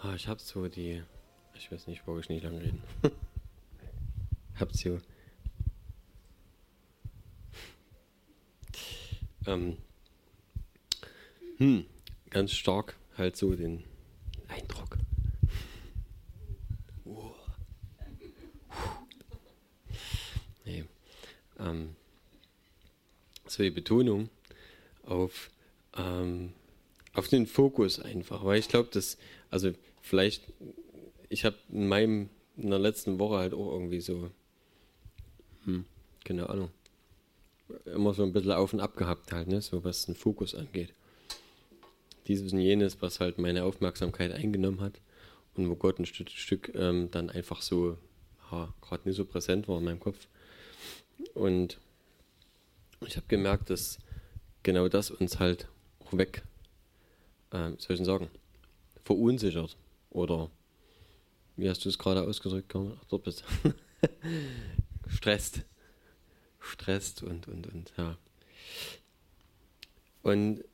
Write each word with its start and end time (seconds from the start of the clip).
Ah, 0.00 0.14
ich 0.14 0.28
hab 0.28 0.40
so 0.40 0.68
die. 0.68 1.02
Ich 1.54 1.72
weiß 1.72 1.88
nicht, 1.88 2.04
brauche 2.04 2.20
ich 2.20 2.28
nicht 2.28 2.44
lange 2.44 2.60
reden. 2.60 2.82
hab 4.60 4.74
so. 4.74 4.98
Ähm, 9.46 9.78
hm, 11.56 11.86
ganz 12.28 12.52
stark 12.52 12.96
halt 13.16 13.36
so 13.36 13.54
den 13.54 13.84
Eindruck. 14.48 14.98
Wow. 17.04 17.34
Nee. 20.66 20.84
Ähm, 21.58 21.96
so 23.46 23.62
die 23.62 23.70
Betonung 23.70 24.28
auf, 25.06 25.50
ähm, 25.96 26.52
auf 27.18 27.28
den 27.28 27.46
Fokus 27.46 28.00
einfach, 28.00 28.44
weil 28.44 28.58
ich 28.58 28.68
glaube, 28.68 28.88
dass, 28.92 29.18
also 29.50 29.72
vielleicht, 30.00 30.44
ich 31.28 31.44
habe 31.44 31.56
in 31.70 31.88
meinem, 31.88 32.30
in 32.56 32.70
der 32.70 32.78
letzten 32.78 33.18
Woche 33.18 33.36
halt 33.36 33.54
auch 33.54 33.72
irgendwie 33.72 34.00
so, 34.00 34.30
hm, 35.64 35.84
keine 36.24 36.48
Ahnung, 36.48 36.70
immer 37.86 38.14
so 38.14 38.22
ein 38.22 38.32
bisschen 38.32 38.52
auf 38.52 38.72
und 38.72 38.80
ab 38.80 38.96
gehabt 38.96 39.32
halt, 39.32 39.48
ne, 39.48 39.60
so 39.60 39.84
was 39.84 40.06
den 40.06 40.14
Fokus 40.14 40.54
angeht. 40.54 40.92
Dieses 42.26 42.52
und 42.52 42.60
jenes, 42.60 43.00
was 43.02 43.20
halt 43.20 43.38
meine 43.38 43.64
Aufmerksamkeit 43.64 44.32
eingenommen 44.32 44.80
hat 44.80 45.00
und 45.54 45.68
wo 45.68 45.74
Gott 45.74 45.98
ein 45.98 46.06
Stück, 46.06 46.30
Stück 46.30 46.72
ähm, 46.74 47.10
dann 47.10 47.30
einfach 47.30 47.62
so, 47.62 47.98
ja, 48.50 48.72
gerade 48.80 49.08
nicht 49.08 49.16
so 49.16 49.24
präsent 49.24 49.68
war 49.68 49.78
in 49.78 49.84
meinem 49.84 50.00
Kopf. 50.00 50.28
Und 51.34 51.78
ich 53.06 53.16
habe 53.16 53.26
gemerkt, 53.28 53.70
dass 53.70 53.98
genau 54.62 54.88
das 54.88 55.10
uns 55.10 55.38
halt 55.38 55.68
auch 56.04 56.16
weg, 56.16 56.42
äh, 57.52 57.70
soll 57.78 57.94
ich 57.94 57.96
denn 57.98 58.04
sagen, 58.04 58.28
verunsichert 59.04 59.76
oder 60.10 60.50
wie 61.56 61.68
hast 61.68 61.84
du 61.84 61.88
es 61.88 61.98
gerade 61.98 62.22
ausgedrückt? 62.22 62.74
Ach, 62.74 63.04
dort 63.08 63.24
bist 63.24 63.44
stresst. 65.08 65.64
Stresst 66.60 67.22
und, 67.22 67.48
und, 67.48 67.66
und, 67.66 67.92
ja. 67.96 68.16
Und 70.22 70.64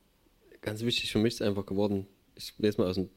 ganz 0.61 0.81
wichtig 0.81 1.11
für 1.11 1.19
mich 1.19 1.35
ist 1.35 1.41
einfach 1.41 1.65
geworden, 1.65 2.07
ich 2.35 2.53
lese 2.57 2.81
mal 2.81 2.89
aus 2.89 2.95
dem 2.95 3.09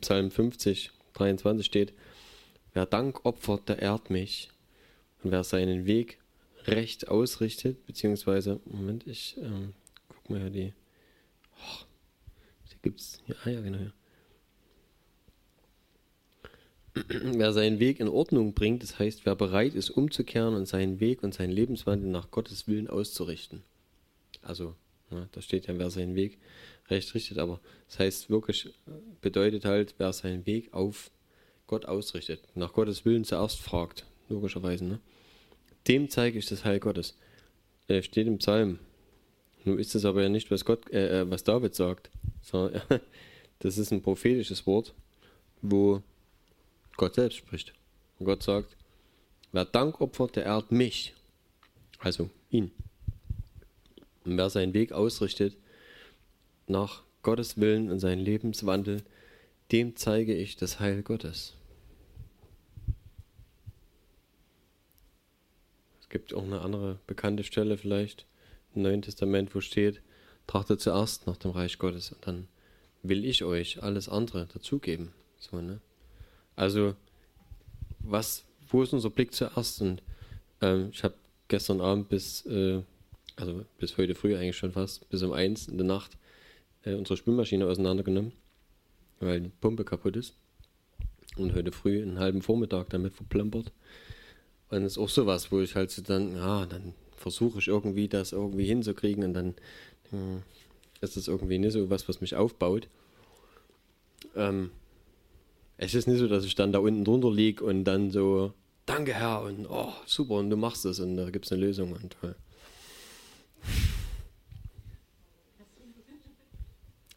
Psalm 0.00 0.30
50, 0.30 0.92
23 1.14 1.66
steht, 1.66 1.94
wer 2.72 2.86
Dank 2.86 3.24
opfert, 3.24 3.68
der 3.68 3.80
ehrt 3.80 4.10
mich. 4.10 4.50
Und 5.22 5.30
wer 5.30 5.42
seinen 5.42 5.86
Weg 5.86 6.18
recht 6.66 7.08
ausrichtet, 7.08 7.86
beziehungsweise, 7.86 8.60
Moment, 8.66 9.06
ich 9.06 9.36
ähm, 9.38 9.72
guck 10.08 10.30
mal 10.30 10.40
hier 10.40 10.50
die, 10.50 10.72
oh, 11.56 11.84
die 11.84 11.93
gibt's, 12.84 13.20
ja, 13.26 13.50
ja, 13.50 13.60
genau, 13.60 13.78
ja. 13.78 13.92
wer 17.08 17.52
seinen 17.52 17.80
Weg 17.80 17.98
in 17.98 18.08
Ordnung 18.08 18.54
bringt, 18.54 18.82
das 18.82 18.98
heißt, 18.98 19.26
wer 19.26 19.34
bereit 19.34 19.74
ist, 19.74 19.90
umzukehren 19.90 20.54
und 20.54 20.66
seinen 20.66 21.00
Weg 21.00 21.24
und 21.24 21.34
seinen 21.34 21.50
Lebenswandel 21.50 22.08
nach 22.08 22.30
Gottes 22.30 22.68
Willen 22.68 22.88
auszurichten. 22.88 23.64
Also, 24.42 24.76
ja, 25.10 25.26
da 25.32 25.40
steht 25.40 25.66
ja, 25.66 25.76
wer 25.76 25.90
seinen 25.90 26.14
Weg 26.14 26.38
recht 26.88 27.12
richtet, 27.14 27.38
aber 27.38 27.60
das 27.88 27.98
heißt 27.98 28.30
wirklich, 28.30 28.72
bedeutet 29.20 29.64
halt, 29.64 29.94
wer 29.98 30.12
seinen 30.12 30.46
Weg 30.46 30.72
auf 30.72 31.10
Gott 31.66 31.86
ausrichtet, 31.86 32.40
nach 32.54 32.72
Gottes 32.72 33.04
Willen 33.04 33.24
zuerst 33.24 33.58
fragt, 33.58 34.06
logischerweise. 34.28 34.84
Ne? 34.84 35.00
Dem 35.88 36.08
zeige 36.08 36.38
ich 36.38 36.46
das 36.46 36.64
Heil 36.64 36.78
Gottes. 36.78 37.16
Äh, 37.88 38.02
steht 38.02 38.26
im 38.26 38.38
Psalm. 38.38 38.78
Nun 39.64 39.78
ist 39.78 39.94
es 39.94 40.04
aber 40.04 40.22
ja 40.22 40.28
nicht, 40.28 40.50
was 40.50 40.64
Gott, 40.64 40.90
äh, 40.90 41.20
äh 41.20 41.30
was 41.30 41.42
David 41.42 41.74
sagt, 41.74 42.10
sondern 42.42 42.82
das 43.60 43.78
ist 43.78 43.90
ein 43.90 44.02
prophetisches 44.02 44.66
Wort, 44.66 44.94
wo 45.62 46.02
Gott 46.96 47.14
selbst 47.14 47.36
spricht. 47.36 47.72
Und 48.18 48.26
Gott 48.26 48.42
sagt, 48.42 48.76
wer 49.52 49.64
Dank 49.64 50.00
opfert, 50.00 50.36
der 50.36 50.44
ehrt 50.44 50.70
mich. 50.70 51.14
Also 51.98 52.28
ihn. 52.50 52.70
Und 54.24 54.36
wer 54.36 54.50
seinen 54.50 54.74
Weg 54.74 54.92
ausrichtet 54.92 55.56
nach 56.66 57.02
Gottes 57.22 57.58
Willen 57.58 57.90
und 57.90 58.00
seinen 58.00 58.20
Lebenswandel, 58.20 59.02
dem 59.72 59.96
zeige 59.96 60.34
ich 60.34 60.56
das 60.56 60.80
Heil 60.80 61.02
Gottes. 61.02 61.54
Es 66.00 66.08
gibt 66.10 66.34
auch 66.34 66.42
eine 66.42 66.60
andere 66.60 66.98
bekannte 67.06 67.44
Stelle 67.44 67.78
vielleicht 67.78 68.26
im 68.74 68.82
Neuen 68.82 69.02
Testament, 69.02 69.54
wo 69.54 69.60
steht, 69.60 70.00
trachtet 70.46 70.80
zuerst 70.80 71.26
nach 71.26 71.36
dem 71.36 71.52
Reich 71.52 71.78
Gottes 71.78 72.12
und 72.12 72.26
dann 72.26 72.48
will 73.02 73.24
ich 73.24 73.44
euch 73.44 73.82
alles 73.82 74.08
andere 74.08 74.46
dazugeben. 74.46 75.12
So, 75.38 75.60
ne? 75.60 75.80
Also, 76.56 76.94
was, 78.00 78.44
wo 78.68 78.82
ist 78.82 78.92
unser 78.92 79.10
Blick 79.10 79.34
zuerst? 79.34 79.80
Und 79.80 80.02
ähm, 80.60 80.88
ich 80.92 81.04
habe 81.04 81.14
gestern 81.48 81.80
Abend 81.80 82.08
bis, 82.08 82.46
äh, 82.46 82.82
also 83.36 83.64
bis 83.78 83.96
heute 83.98 84.14
früh 84.14 84.36
eigentlich 84.36 84.56
schon 84.56 84.72
fast, 84.72 85.08
bis 85.10 85.22
um 85.22 85.32
eins 85.32 85.68
in 85.68 85.76
der 85.76 85.86
Nacht 85.86 86.16
äh, 86.84 86.94
unsere 86.94 87.16
Spülmaschine 87.16 87.66
auseinandergenommen, 87.66 88.32
weil 89.20 89.40
die 89.40 89.50
Pumpe 89.60 89.84
kaputt 89.84 90.16
ist. 90.16 90.34
Und 91.36 91.54
heute 91.54 91.72
früh 91.72 92.00
einen 92.00 92.18
halben 92.18 92.42
Vormittag 92.42 92.90
damit 92.90 93.14
verplempert. 93.14 93.72
Und 94.70 94.82
das 94.82 94.92
ist 94.92 94.98
auch 94.98 95.08
sowas, 95.08 95.50
wo 95.50 95.60
ich 95.60 95.74
halt 95.74 95.90
so 95.90 96.00
dann, 96.00 96.36
ja, 96.36 96.64
dann 96.66 96.94
versuche 97.24 97.58
ich 97.58 97.68
irgendwie 97.68 98.06
das 98.06 98.32
irgendwie 98.32 98.66
hinzukriegen 98.66 99.24
und 99.24 99.32
dann 99.32 99.54
äh, 100.12 100.40
ist 101.00 101.16
das 101.16 101.26
irgendwie 101.26 101.56
nicht 101.56 101.72
so 101.72 101.88
was, 101.88 102.06
was 102.06 102.20
mich 102.20 102.36
aufbaut. 102.36 102.86
Ähm, 104.36 104.70
es 105.78 105.94
ist 105.94 106.06
nicht 106.06 106.18
so, 106.18 106.28
dass 106.28 106.44
ich 106.44 106.54
dann 106.54 106.70
da 106.70 106.80
unten 106.80 107.02
drunter 107.02 107.32
liege 107.32 107.64
und 107.64 107.84
dann 107.84 108.10
so, 108.10 108.52
danke 108.84 109.14
Herr 109.14 109.40
und 109.40 109.66
oh, 109.70 109.94
super 110.04 110.34
und 110.34 110.50
du 110.50 110.58
machst 110.58 110.84
es 110.84 111.00
und 111.00 111.16
da 111.16 111.30
gibt 111.30 111.46
es 111.46 111.52
eine 111.52 111.62
Lösung 111.62 111.92
und 111.92 112.14
toll. 112.20 112.36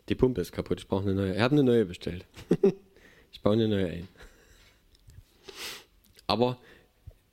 Die 0.07 0.15
Pumpe 0.15 0.39
ist 0.39 0.53
kaputt, 0.53 0.79
ich 0.79 0.87
brauche 0.87 1.03
eine 1.03 1.15
neue. 1.15 1.35
Ich 1.35 1.41
habe 1.41 1.53
eine 1.53 1.63
neue 1.63 1.83
bestellt. 1.83 2.25
ich 3.33 3.41
baue 3.41 3.53
eine 3.53 3.67
neue 3.67 3.87
ein. 3.87 4.07
Aber 6.27 6.57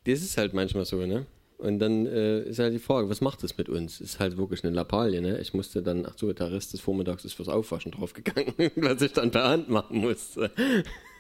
das 0.03 0.23
ist 0.23 0.37
halt 0.37 0.55
manchmal 0.55 0.85
so, 0.85 1.07
ne? 1.07 1.25
Und 1.65 1.79
dann 1.79 2.05
äh, 2.05 2.43
ist 2.43 2.59
halt 2.59 2.75
die 2.75 2.79
Frage, 2.79 3.09
was 3.09 3.23
macht 3.23 3.43
das 3.43 3.57
mit 3.57 3.71
uns? 3.71 3.99
Ist 3.99 4.21
halt 4.21 4.37
wirklich 4.37 4.63
eine 4.65 4.75
Lappalie, 4.75 5.23
ne? 5.23 5.41
Ich 5.41 5.55
musste 5.55 5.83
dann, 5.83 6.05
ach 6.05 6.13
so, 6.19 6.31
der 6.31 6.53
Rest 6.53 6.75
des 6.75 6.83
Vormittags 6.83 7.25
ist 7.25 7.33
fürs 7.33 7.49
Aufwaschen 7.49 7.91
draufgegangen, 7.91 8.53
was 8.77 9.01
ich 9.01 9.15
dann 9.15 9.31
per 9.31 9.45
Hand 9.45 9.71
machen 9.71 9.97
musste. 9.97 10.51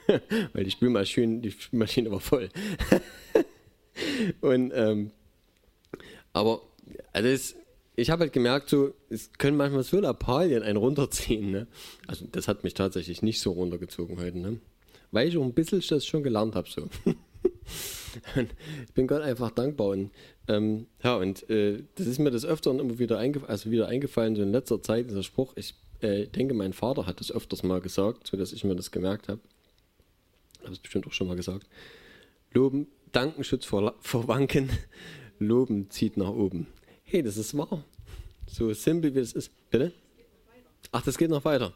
weil 0.52 0.64
die 0.64 0.70
Spülmaschine, 0.70 1.40
die 1.40 1.50
Spülmaschine 1.50 2.10
war 2.10 2.20
voll. 2.20 2.50
und, 4.42 4.70
ähm, 4.74 5.12
aber, 6.34 6.60
also 7.14 7.28
es, 7.30 7.56
ich 7.96 8.10
habe 8.10 8.24
halt 8.24 8.34
gemerkt, 8.34 8.68
so, 8.68 8.92
es 9.08 9.32
können 9.38 9.56
manchmal 9.56 9.82
so 9.82 9.98
Lappalien 9.98 10.62
einen 10.62 10.76
runterziehen, 10.76 11.52
ne? 11.52 11.66
Also, 12.06 12.26
das 12.30 12.48
hat 12.48 12.64
mich 12.64 12.74
tatsächlich 12.74 13.22
nicht 13.22 13.40
so 13.40 13.52
runtergezogen 13.52 14.18
heute, 14.20 14.38
ne? 14.38 14.60
Weil 15.10 15.26
ich 15.26 15.38
auch 15.38 15.42
ein 15.42 15.54
bisschen 15.54 15.82
das 15.88 16.04
schon 16.04 16.22
gelernt 16.22 16.54
habe, 16.54 16.68
so. 16.68 16.90
Ich 18.86 18.92
bin 18.94 19.06
Gott 19.06 19.22
einfach 19.22 19.50
dankbar 19.50 19.88
und 19.88 20.10
ähm, 20.48 20.86
ja, 21.02 21.16
und 21.16 21.48
äh, 21.48 21.82
das 21.94 22.06
ist 22.06 22.18
mir 22.18 22.30
das 22.30 22.44
Öfteren 22.44 22.78
immer 22.78 22.98
wieder, 22.98 23.18
eingef 23.18 23.44
also 23.48 23.70
wieder 23.70 23.88
eingefallen, 23.88 24.36
so 24.36 24.42
in 24.42 24.52
letzter 24.52 24.82
Zeit, 24.82 25.08
dieser 25.08 25.22
Spruch. 25.22 25.52
Ich 25.56 25.74
äh, 26.00 26.26
denke, 26.26 26.54
mein 26.54 26.72
Vater 26.72 27.06
hat 27.06 27.20
das 27.20 27.32
öfters 27.32 27.62
mal 27.62 27.80
gesagt, 27.80 28.26
so 28.26 28.36
dass 28.36 28.52
ich 28.52 28.64
mir 28.64 28.76
das 28.76 28.90
gemerkt 28.90 29.28
habe 29.28 29.40
habe 30.64 30.74
es 30.74 30.78
bestimmt 30.78 31.06
auch 31.06 31.12
schon 31.12 31.26
mal 31.26 31.36
gesagt. 31.36 31.66
Loben, 32.52 32.86
danken 33.12 33.44
schützt 33.44 33.66
vor, 33.66 33.94
vor 34.00 34.28
Wanken, 34.28 34.70
loben 35.38 35.90
zieht 35.90 36.16
nach 36.16 36.30
oben. 36.30 36.66
Hey, 37.04 37.22
das 37.22 37.36
ist 37.36 37.56
wahr. 37.56 37.84
So 38.46 38.72
simpel 38.72 39.14
wie 39.14 39.20
es 39.20 39.32
ist. 39.32 39.50
Bitte? 39.70 39.92
Ach, 40.92 41.02
das 41.02 41.18
geht 41.18 41.30
noch 41.30 41.44
weiter. 41.44 41.74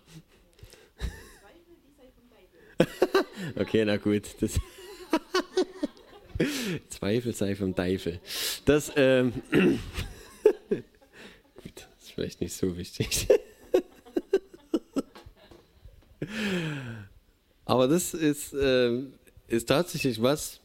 okay, 3.57 3.85
na 3.85 3.97
gut. 3.97 4.37
Das 4.41 4.53
Zweifel 6.89 7.35
sei 7.35 7.55
vom 7.55 7.75
Teufel. 7.75 8.21
Das, 8.65 8.93
ähm, 8.97 9.33
gut, 9.51 9.81
das 11.75 11.87
ist 12.01 12.13
vielleicht 12.13 12.41
nicht 12.41 12.55
so 12.55 12.77
wichtig. 12.77 13.29
Aber 17.65 17.89
das 17.89 18.15
ist, 18.15 18.55
äh, 18.55 19.03
ist 19.49 19.69
tatsächlich 19.69 20.23
was, 20.23 20.61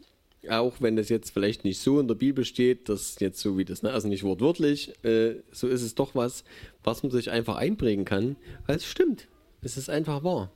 auch 0.50 0.76
wenn 0.80 0.96
das 0.96 1.10
jetzt 1.10 1.32
vielleicht 1.32 1.64
nicht 1.64 1.80
so 1.80 2.00
in 2.00 2.08
der 2.08 2.16
Bibel 2.16 2.46
steht, 2.46 2.90
das 2.90 3.18
jetzt 3.20 3.40
so 3.40 3.58
wie 3.58 3.66
das, 3.66 3.84
ne? 3.84 3.92
also 3.92 4.08
nicht 4.08 4.24
wortwörtlich, 4.24 4.94
äh, 5.04 5.36
so 5.52 5.68
ist 5.68 5.82
es 5.82 5.96
doch 5.96 6.16
was, 6.16 6.44
was 6.84 7.04
man 7.04 7.12
sich 7.12 7.32
einfach 7.32 7.56
einprägen 7.56 8.06
kann, 8.06 8.36
weil 8.68 8.78
es 8.78 8.86
stimmt. 8.86 9.28
Es 9.62 9.78
ist 9.78 9.90
einfach 9.90 10.24
wahr. 10.24 10.52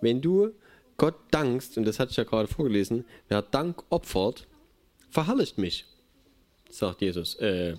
Wenn 0.00 0.20
du 0.20 0.52
Gott 0.98 1.14
dankst, 1.30 1.78
und 1.78 1.84
das 1.84 1.98
hatte 1.98 2.10
ich 2.10 2.16
ja 2.16 2.24
gerade 2.24 2.48
vorgelesen, 2.48 3.04
wer 3.28 3.40
Dank 3.40 3.82
opfert, 3.88 4.46
verherrlicht 5.10 5.56
mich, 5.56 5.86
sagt 6.68 7.00
Jesus, 7.00 7.36
äh, 7.36 7.76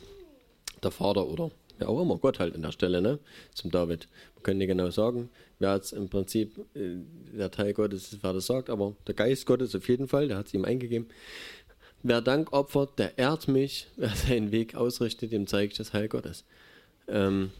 der 0.81 0.91
Vater 0.91 1.27
oder 1.27 1.51
wer 1.77 1.89
auch 1.89 2.01
immer, 2.01 2.17
Gott 2.17 2.39
halt 2.39 2.55
an 2.55 2.61
der 2.61 2.71
Stelle, 2.71 3.01
ne? 3.01 3.19
Zum 3.53 3.71
David. 3.71 4.07
Man 4.45 4.57
nicht 4.57 4.67
genau 4.67 4.89
sagen, 4.89 5.29
wer 5.59 5.75
jetzt 5.75 5.91
im 5.91 6.09
Prinzip 6.09 6.57
äh, 6.75 6.95
der 7.37 7.51
Teil 7.51 7.73
Gottes 7.73 8.13
ist, 8.13 8.23
wer 8.23 8.33
das 8.33 8.45
sagt, 8.45 8.69
aber 8.69 8.95
der 9.05 9.15
Geist 9.15 9.45
Gottes 9.45 9.75
auf 9.75 9.87
jeden 9.89 10.07
Fall, 10.07 10.29
der 10.29 10.37
hat 10.37 10.47
es 10.47 10.53
ihm 10.53 10.65
eingegeben. 10.65 11.07
Wer 12.01 12.21
Dank 12.21 12.53
opfert, 12.53 12.97
der 12.97 13.17
ehrt 13.17 13.49
mich. 13.49 13.87
Wer 13.97 14.15
seinen 14.15 14.53
Weg 14.53 14.75
ausrichtet, 14.75 15.33
dem 15.33 15.47
zeige 15.47 15.71
ich 15.71 15.77
das 15.77 15.91
Heil 15.91 16.07
Gottes. 16.07 16.45
Ähm, 17.09 17.51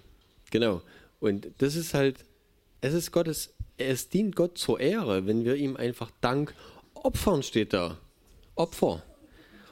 genau. 0.52 0.82
Und 1.20 1.50
das 1.58 1.76
ist 1.76 1.94
halt, 1.94 2.24
es 2.80 2.94
ist 2.94 3.12
Gottes, 3.12 3.54
es 3.80 4.10
dient 4.10 4.36
Gott 4.36 4.58
zur 4.58 4.80
Ehre, 4.80 5.26
wenn 5.26 5.46
wir 5.46 5.56
ihm 5.56 5.76
einfach 5.78 6.12
Dank 6.22 6.54
opfern, 6.94 7.44
steht 7.44 7.74
da. 7.74 7.98
Opfer. 8.56 9.04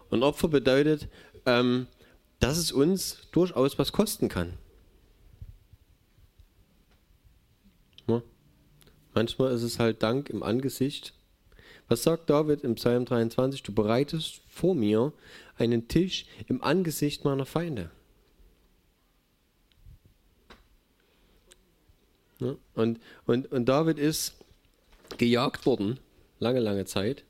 Und 0.10 0.24
Opfer 0.24 0.48
bedeutet, 0.48 1.10
ähm, 1.46 1.88
dass 2.40 2.58
es 2.58 2.72
uns 2.72 3.28
durchaus 3.32 3.78
was 3.78 3.92
kosten 3.92 4.30
kann. 4.30 4.54
Ja. 8.08 8.22
Manchmal 9.14 9.52
ist 9.54 9.64
es 9.64 9.80
halt 9.80 10.04
Dank 10.04 10.30
im 10.30 10.44
Angesicht. 10.44 11.14
Was 11.90 12.04
sagt 12.04 12.30
David 12.30 12.64
im 12.64 12.76
Psalm 12.76 13.06
23? 13.06 13.64
Du 13.64 13.74
bereitest 13.74 14.42
vor 14.48 14.76
mir 14.76 15.14
einen 15.58 15.88
Tisch 15.88 16.26
im 16.48 16.64
Angesicht 16.64 17.26
meiner 17.26 17.46
Feinde. 17.46 17.92
Und, 22.40 23.00
und, 23.26 23.52
und 23.52 23.66
David 23.66 24.00
ist 24.00 24.36
gejagt 25.18 25.66
worden, 25.66 26.00
lange, 26.40 26.60
lange 26.60 26.86
Zeit, 26.86 27.24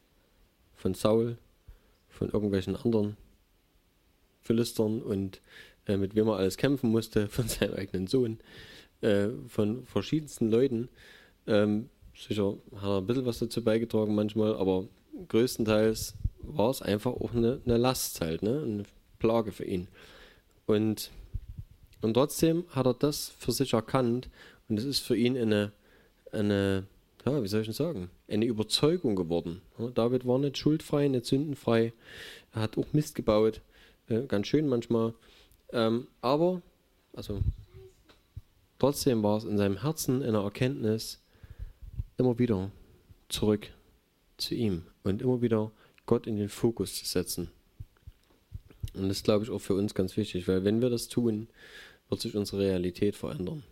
von 0.75 0.93
Saul, 0.93 1.37
von 2.09 2.29
irgendwelchen 2.29 2.75
anderen 2.75 3.17
Philistern 4.41 5.01
und 5.01 5.41
äh, 5.87 5.97
mit 5.97 6.15
wem 6.15 6.27
er 6.27 6.37
alles 6.37 6.57
kämpfen 6.57 6.89
musste, 6.89 7.27
von 7.29 7.47
seinem 7.47 7.75
eigenen 7.75 8.07
Sohn, 8.07 8.39
äh, 9.01 9.29
von 9.47 9.85
verschiedensten 9.85 10.49
Leuten. 10.49 10.89
Ähm, 11.45 11.89
sicher 12.15 12.57
hat 12.75 12.83
er 12.83 12.97
ein 12.97 13.07
bisschen 13.07 13.25
was 13.25 13.39
dazu 13.39 13.63
beigetragen 13.63 14.15
manchmal, 14.15 14.55
aber 14.55 14.87
größtenteils 15.29 16.15
war 16.41 16.69
es 16.69 16.81
einfach 16.81 17.11
auch 17.11 17.33
eine, 17.33 17.61
eine 17.65 17.77
Last 17.77 18.21
halt, 18.21 18.41
ne? 18.41 18.61
eine 18.63 18.83
Plage 19.19 19.51
für 19.51 19.65
ihn. 19.65 19.87
Und, 20.65 21.11
und 22.01 22.13
trotzdem 22.13 22.65
hat 22.69 22.85
er 22.85 22.93
das 22.93 23.33
für 23.37 23.51
sich 23.51 23.73
erkannt 23.73 24.29
und 24.69 24.77
es 24.77 24.85
ist 24.85 24.99
für 24.99 25.15
ihn 25.15 25.37
eine, 25.37 25.71
eine 26.31 26.85
ja, 27.25 27.43
wie 27.43 27.47
soll 27.47 27.61
ich 27.61 27.67
denn 27.67 27.73
sagen, 27.73 28.09
eine 28.27 28.45
Überzeugung 28.45 29.15
geworden. 29.15 29.61
David 29.95 30.25
war 30.25 30.39
nicht 30.39 30.57
schuldfrei, 30.57 31.07
nicht 31.07 31.25
sündenfrei, 31.25 31.93
er 32.53 32.61
hat 32.61 32.77
auch 32.77 32.93
Mist 32.93 33.15
gebaut, 33.15 33.61
ganz 34.27 34.47
schön 34.47 34.67
manchmal. 34.67 35.13
Ähm, 35.73 36.07
aber, 36.21 36.61
also, 37.13 37.41
trotzdem 38.79 39.23
war 39.23 39.37
es 39.37 39.43
in 39.43 39.57
seinem 39.57 39.81
Herzen 39.81 40.23
eine 40.23 40.37
Erkenntnis, 40.37 41.19
immer 42.17 42.39
wieder 42.39 42.71
zurück 43.29 43.67
zu 44.37 44.55
ihm 44.55 44.83
und 45.03 45.21
immer 45.21 45.41
wieder 45.41 45.71
Gott 46.05 46.27
in 46.27 46.37
den 46.37 46.49
Fokus 46.49 46.95
zu 46.95 47.05
setzen. 47.05 47.51
Und 48.93 49.09
das 49.09 49.23
glaube 49.23 49.43
ich 49.43 49.51
auch 49.51 49.59
für 49.59 49.75
uns 49.75 49.93
ganz 49.93 50.15
wichtig, 50.17 50.47
weil 50.47 50.63
wenn 50.63 50.81
wir 50.81 50.89
das 50.89 51.07
tun, 51.09 51.47
wird 52.09 52.21
sich 52.21 52.35
unsere 52.35 52.61
Realität 52.61 53.15
verändern. 53.15 53.63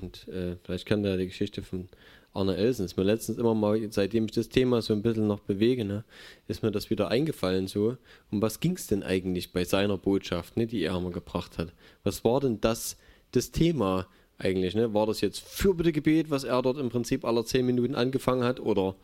Und 0.00 0.28
äh, 0.28 0.56
vielleicht 0.62 0.86
kennt 0.86 1.04
ihr 1.06 1.16
die 1.16 1.26
Geschichte 1.26 1.62
von 1.62 1.88
Arne 2.32 2.56
Elsen. 2.56 2.84
Ist 2.84 2.96
mir 2.96 3.02
letztens 3.02 3.38
immer 3.38 3.54
mal, 3.54 3.80
seitdem 3.90 4.26
ich 4.26 4.32
das 4.32 4.48
Thema 4.48 4.82
so 4.82 4.92
ein 4.92 5.02
bisschen 5.02 5.26
noch 5.26 5.40
bewege, 5.40 5.84
ne, 5.84 6.04
ist 6.48 6.62
mir 6.62 6.70
das 6.70 6.90
wieder 6.90 7.08
eingefallen 7.08 7.66
so. 7.66 7.96
Um 8.30 8.42
was 8.42 8.60
ging 8.60 8.76
es 8.76 8.86
denn 8.86 9.02
eigentlich 9.02 9.52
bei 9.52 9.64
seiner 9.64 9.96
Botschaft, 9.96 10.56
ne, 10.56 10.66
die 10.66 10.82
er 10.82 10.96
immer 10.96 11.10
gebracht 11.10 11.58
hat? 11.58 11.72
Was 12.04 12.24
war 12.24 12.40
denn 12.40 12.60
das, 12.60 12.96
das 13.32 13.52
Thema 13.52 14.06
eigentlich? 14.38 14.74
Ne? 14.74 14.92
War 14.92 15.06
das 15.06 15.20
jetzt 15.20 15.40
Fürbittegebet, 15.40 16.30
was 16.30 16.44
er 16.44 16.60
dort 16.62 16.78
im 16.78 16.90
Prinzip 16.90 17.24
alle 17.24 17.44
zehn 17.44 17.64
Minuten 17.64 17.94
angefangen 17.94 18.44
hat? 18.44 18.60
Oder 18.60 18.94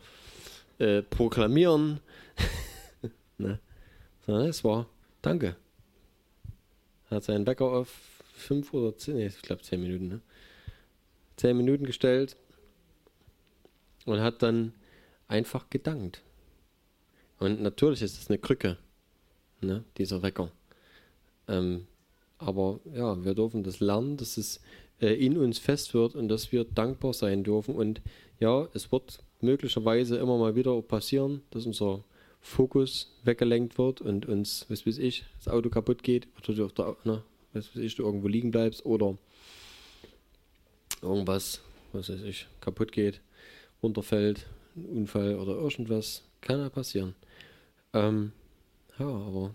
äh, 0.77 1.01
Proklamieren? 1.01 1.99
ne? 3.37 3.59
Sondern 4.25 4.47
es 4.47 4.63
war 4.63 4.87
Danke. 5.23 5.55
Hat 7.09 7.23
seinen 7.23 7.47
Wecker 7.47 7.65
auf 7.65 7.87
fünf 8.35 8.73
oder 8.73 8.95
zehn, 8.97 9.15
nee, 9.15 9.27
ich 9.27 9.41
glaube 9.41 9.61
zehn 9.61 9.81
Minuten, 9.81 10.09
ne? 10.09 10.21
Zehn 11.35 11.57
Minuten 11.57 11.85
gestellt 11.85 12.37
und 14.05 14.19
hat 14.19 14.41
dann 14.41 14.73
einfach 15.27 15.69
gedankt. 15.69 16.21
Und 17.39 17.61
natürlich 17.61 18.01
ist 18.01 18.19
es 18.19 18.29
eine 18.29 18.37
Krücke, 18.37 18.77
ne, 19.61 19.83
dieser 19.97 20.21
Wecker. 20.21 20.51
Ähm, 21.47 21.87
aber 22.37 22.79
ja, 22.93 23.23
wir 23.23 23.33
dürfen 23.33 23.63
das 23.63 23.79
lernen, 23.79 24.17
dass 24.17 24.37
es 24.37 24.61
äh, 25.01 25.13
in 25.13 25.37
uns 25.37 25.59
fest 25.59 25.93
wird 25.93 26.15
und 26.15 26.27
dass 26.27 26.51
wir 26.51 26.63
dankbar 26.63 27.13
sein 27.13 27.43
dürfen. 27.43 27.75
Und 27.75 28.01
ja, 28.39 28.67
es 28.73 28.91
wird 28.91 29.19
möglicherweise 29.41 30.17
immer 30.17 30.37
mal 30.37 30.55
wieder 30.55 30.81
passieren, 30.81 31.41
dass 31.51 31.65
unser 31.65 32.03
Fokus 32.39 33.11
weggelenkt 33.23 33.77
wird 33.77 34.01
und 34.01 34.25
uns, 34.25 34.65
was 34.69 34.85
weiß 34.85 34.97
ich, 34.97 35.25
das 35.37 35.47
Auto 35.47 35.69
kaputt 35.69 36.03
geht 36.03 36.27
oder 36.37 36.53
du, 36.53 36.67
der, 36.67 36.97
ne, 37.05 37.23
was 37.53 37.75
weiß 37.75 37.81
ich, 37.81 37.95
du 37.95 38.03
irgendwo 38.03 38.27
liegen 38.27 38.51
bleibst 38.51 38.85
oder 38.85 39.17
irgendwas, 41.03 41.61
was 41.91 42.09
weiß 42.09 42.21
ich, 42.21 42.47
kaputt 42.61 42.91
geht 42.91 43.21
runterfällt, 43.83 44.47
ein 44.75 44.85
Unfall 44.85 45.35
oder 45.35 45.53
irgendwas, 45.53 46.23
kann 46.41 46.59
ja 46.59 46.69
passieren. 46.69 47.15
Ähm, 47.91 48.31
ja, 48.97 49.05
aber 49.05 49.53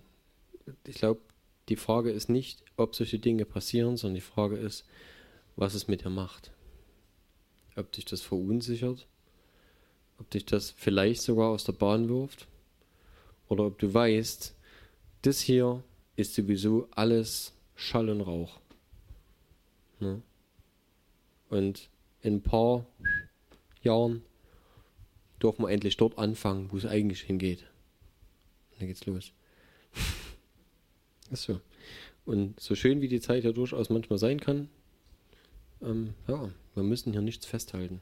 ich 0.87 0.97
glaube, 0.97 1.21
die 1.69 1.77
Frage 1.77 2.11
ist 2.11 2.29
nicht, 2.29 2.63
ob 2.77 2.95
solche 2.95 3.19
Dinge 3.19 3.45
passieren, 3.45 3.97
sondern 3.97 4.17
die 4.17 4.21
Frage 4.21 4.57
ist, 4.57 4.85
was 5.57 5.75
es 5.75 5.89
mit 5.89 6.05
dir 6.05 6.11
macht. 6.11 6.53
Ob 7.75 7.91
dich 7.93 8.05
das 8.05 8.21
verunsichert, 8.21 9.07
ob 10.19 10.31
dich 10.31 10.45
das 10.45 10.71
vielleicht 10.71 11.23
sogar 11.23 11.49
aus 11.49 11.65
der 11.65 11.73
Bahn 11.73 12.09
wirft, 12.09 12.47
oder 13.49 13.65
ob 13.65 13.79
du 13.79 13.93
weißt, 13.93 14.55
das 15.23 15.41
hier 15.41 15.83
ist 16.17 16.35
sowieso 16.35 16.87
alles 16.91 17.55
Schall 17.77 18.11
und 18.11 18.21
Rauch. 18.21 18.61
Ne? 20.01 20.23
Und 21.49 21.89
in 22.21 22.37
ein 22.37 22.43
paar 22.43 22.87
Jahren 23.83 24.23
dürfen 25.43 25.63
wir 25.63 25.71
endlich 25.71 25.97
dort 25.97 26.19
anfangen, 26.19 26.71
wo 26.71 26.77
es 26.77 26.87
eigentlich 26.87 27.23
hingeht. 27.23 27.61
Und 28.73 28.81
dann 28.81 28.89
geht's 28.89 29.07
los. 29.07 29.33
Ist 31.31 31.43
so. 31.43 31.61
Und 32.25 32.59
so 32.61 32.75
schön 32.75 33.01
wie 33.01 33.09
die 33.09 33.21
Zeit 33.21 33.45
ja 33.45 33.53
durchaus 33.53 33.89
manchmal 33.89 34.19
sein 34.19 34.41
kann, 34.41 34.69
ähm, 35.81 36.15
ja, 36.27 36.51
wir 36.75 36.83
müssen 36.83 37.13
hier 37.13 37.23
nichts 37.23 37.47
festhalten. 37.47 38.01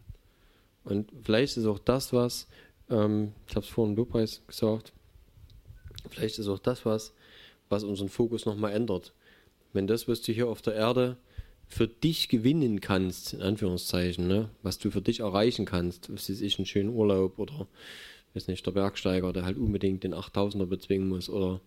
Und 0.84 1.10
vielleicht 1.22 1.56
ist 1.56 1.66
auch 1.66 1.78
das 1.78 2.12
was, 2.12 2.48
ähm, 2.90 3.32
ich 3.48 3.54
habe 3.54 3.64
es 3.64 3.70
vorhin 3.70 3.92
im 3.92 3.96
Lobpreis 3.96 4.42
gesagt, 4.46 4.92
vielleicht 6.08 6.38
ist 6.38 6.48
auch 6.48 6.58
das 6.58 6.84
was, 6.84 7.12
was 7.68 7.84
unseren 7.84 8.08
Fokus 8.08 8.46
nochmal 8.46 8.72
ändert. 8.72 9.12
Wenn 9.72 9.86
das, 9.86 10.08
was 10.08 10.22
du 10.22 10.32
hier 10.32 10.48
auf 10.48 10.62
der 10.62 10.74
Erde 10.74 11.16
für 11.68 11.88
dich 11.88 12.28
gewinnen 12.28 12.80
kannst, 12.80 13.34
in 13.34 13.42
Anführungszeichen, 13.42 14.26
ne? 14.26 14.50
was 14.62 14.78
du 14.78 14.90
für 14.90 15.02
dich 15.02 15.20
erreichen 15.20 15.64
kannst, 15.64 16.12
was 16.12 16.28
ist 16.28 16.40
ich, 16.40 16.58
einen 16.58 16.66
schönen 16.66 16.90
Urlaub 16.90 17.38
oder, 17.38 17.66
weiß 18.34 18.48
nicht, 18.48 18.64
der 18.66 18.72
Bergsteiger, 18.72 19.32
der 19.32 19.44
halt 19.44 19.58
unbedingt 19.58 20.04
den 20.04 20.14
8000er 20.14 20.66
bezwingen 20.66 21.08
muss 21.08 21.28
oder 21.28 21.60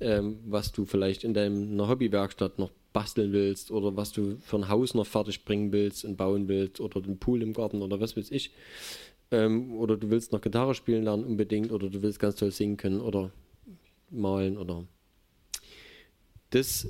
ähm, 0.00 0.38
was 0.46 0.72
du 0.72 0.84
vielleicht 0.84 1.24
in 1.24 1.34
deiner 1.34 1.88
Hobbywerkstatt 1.88 2.58
noch 2.58 2.70
basteln 2.92 3.32
willst 3.32 3.70
oder 3.70 3.96
was 3.96 4.12
du 4.12 4.36
für 4.40 4.56
ein 4.56 4.68
Haus 4.68 4.94
noch 4.94 5.06
fertig 5.06 5.44
bringen 5.44 5.72
willst 5.72 6.04
und 6.04 6.16
bauen 6.16 6.48
willst 6.48 6.80
oder 6.80 7.00
den 7.00 7.18
Pool 7.18 7.42
im 7.42 7.52
Garten 7.52 7.82
oder 7.82 8.00
was 8.00 8.16
weiß 8.16 8.30
ich. 8.30 8.52
Ähm, 9.30 9.76
oder 9.76 9.96
du 9.96 10.10
willst 10.10 10.32
noch 10.32 10.40
Gitarre 10.40 10.74
spielen 10.74 11.04
lernen 11.04 11.24
unbedingt 11.24 11.72
oder 11.72 11.90
du 11.90 12.02
willst 12.02 12.20
ganz 12.20 12.36
toll 12.36 12.52
singen 12.52 12.76
können 12.76 13.00
oder 13.00 13.32
malen 14.10 14.56
oder 14.56 14.84
das 16.50 16.88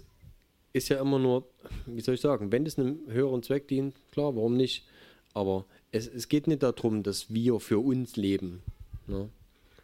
ist 0.77 0.91
ja 0.91 1.01
immer 1.01 1.19
nur, 1.19 1.47
wie 1.87 2.01
soll 2.01 2.15
ich 2.15 2.21
sagen, 2.21 2.53
wenn 2.53 2.67
es 2.67 2.79
einem 2.79 3.01
höheren 3.09 3.43
Zweck 3.43 3.67
dient, 3.69 3.97
klar, 4.13 4.37
warum 4.37 4.57
nicht? 4.57 4.85
Aber 5.33 5.65
es, 5.91 6.07
es 6.07 6.29
geht 6.29 6.47
nicht 6.47 6.63
darum, 6.63 7.03
dass 7.03 7.33
wir 7.33 7.59
für 7.61 7.79
uns 7.79 8.17
leben. 8.17 8.63
Ne? 9.07 9.31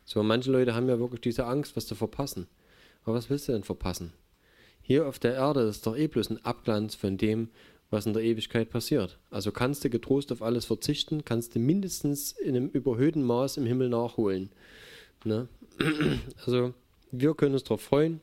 So, 0.04 0.22
manche 0.22 0.50
Leute 0.50 0.74
haben 0.74 0.88
ja 0.88 0.98
wirklich 0.98 1.22
diese 1.22 1.46
Angst, 1.46 1.76
was 1.76 1.86
zu 1.86 1.94
verpassen. 1.94 2.46
Aber 3.04 3.14
was 3.14 3.30
willst 3.30 3.48
du 3.48 3.52
denn 3.52 3.64
verpassen? 3.64 4.12
Hier 4.82 5.06
auf 5.06 5.18
der 5.18 5.34
Erde 5.34 5.62
ist 5.62 5.86
doch 5.86 5.96
eh 5.96 6.08
bloß 6.08 6.30
ein 6.30 6.44
Abglanz 6.44 6.94
von 6.94 7.16
dem, 7.16 7.48
was 7.90 8.06
in 8.06 8.12
der 8.12 8.22
Ewigkeit 8.22 8.70
passiert. 8.70 9.18
Also 9.30 9.52
kannst 9.52 9.84
du 9.84 9.90
getrost 9.90 10.32
auf 10.32 10.42
alles 10.42 10.64
verzichten, 10.64 11.24
kannst 11.24 11.54
du 11.54 11.58
mindestens 11.58 12.32
in 12.32 12.56
einem 12.56 12.68
überhöhten 12.68 13.22
Maß 13.22 13.56
im 13.56 13.66
Himmel 13.66 13.88
nachholen. 13.88 14.50
Ne? 15.24 15.48
Also 16.44 16.74
wir 17.10 17.34
können 17.34 17.54
uns 17.54 17.64
darauf 17.64 17.82
freuen, 17.82 18.20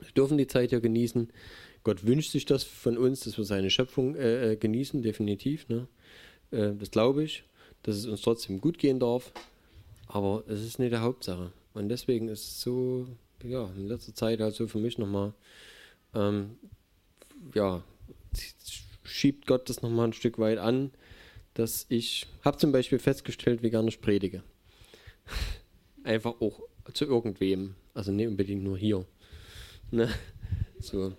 wir 0.00 0.12
dürfen 0.12 0.38
die 0.38 0.46
Zeit 0.46 0.72
ja 0.72 0.80
genießen. 0.80 1.28
Gott 1.84 2.06
wünscht 2.06 2.32
sich 2.32 2.46
das 2.46 2.64
von 2.64 2.96
uns, 2.96 3.20
dass 3.20 3.36
wir 3.36 3.44
seine 3.44 3.70
Schöpfung 3.70 4.16
äh, 4.16 4.52
äh, 4.52 4.56
genießen, 4.56 5.02
definitiv. 5.02 5.68
Ne? 5.68 5.86
Äh, 6.50 6.72
das 6.74 6.90
glaube 6.90 7.22
ich, 7.22 7.44
dass 7.82 7.96
es 7.96 8.06
uns 8.06 8.22
trotzdem 8.22 8.60
gut 8.60 8.78
gehen 8.78 8.98
darf. 8.98 9.32
Aber 10.06 10.44
es 10.48 10.62
ist 10.62 10.78
nicht 10.78 10.92
die 10.92 10.98
Hauptsache. 10.98 11.52
Und 11.74 11.90
deswegen 11.90 12.28
ist 12.28 12.40
es 12.40 12.60
so, 12.62 13.06
ja, 13.42 13.70
in 13.76 13.86
letzter 13.86 14.14
Zeit 14.14 14.40
halt 14.40 14.54
so 14.54 14.66
für 14.66 14.78
mich 14.78 14.96
nochmal, 14.96 15.34
ähm, 16.14 16.56
ja, 17.54 17.84
schiebt 19.02 19.46
Gott 19.46 19.68
das 19.68 19.82
nochmal 19.82 20.08
ein 20.08 20.12
Stück 20.14 20.38
weit 20.38 20.58
an, 20.58 20.90
dass 21.52 21.84
ich 21.90 22.26
habe 22.42 22.56
zum 22.56 22.72
Beispiel 22.72 22.98
festgestellt, 22.98 23.62
wie 23.62 23.70
gerne 23.70 23.88
ich 23.88 24.00
predige. 24.00 24.42
Einfach 26.02 26.40
auch 26.40 26.60
zu 26.94 27.04
irgendwem. 27.04 27.74
Also 27.92 28.10
nicht 28.10 28.28
unbedingt 28.28 28.62
nur 28.62 28.78
hier. 28.78 29.04
Ne? 29.90 30.08
So. 30.80 31.14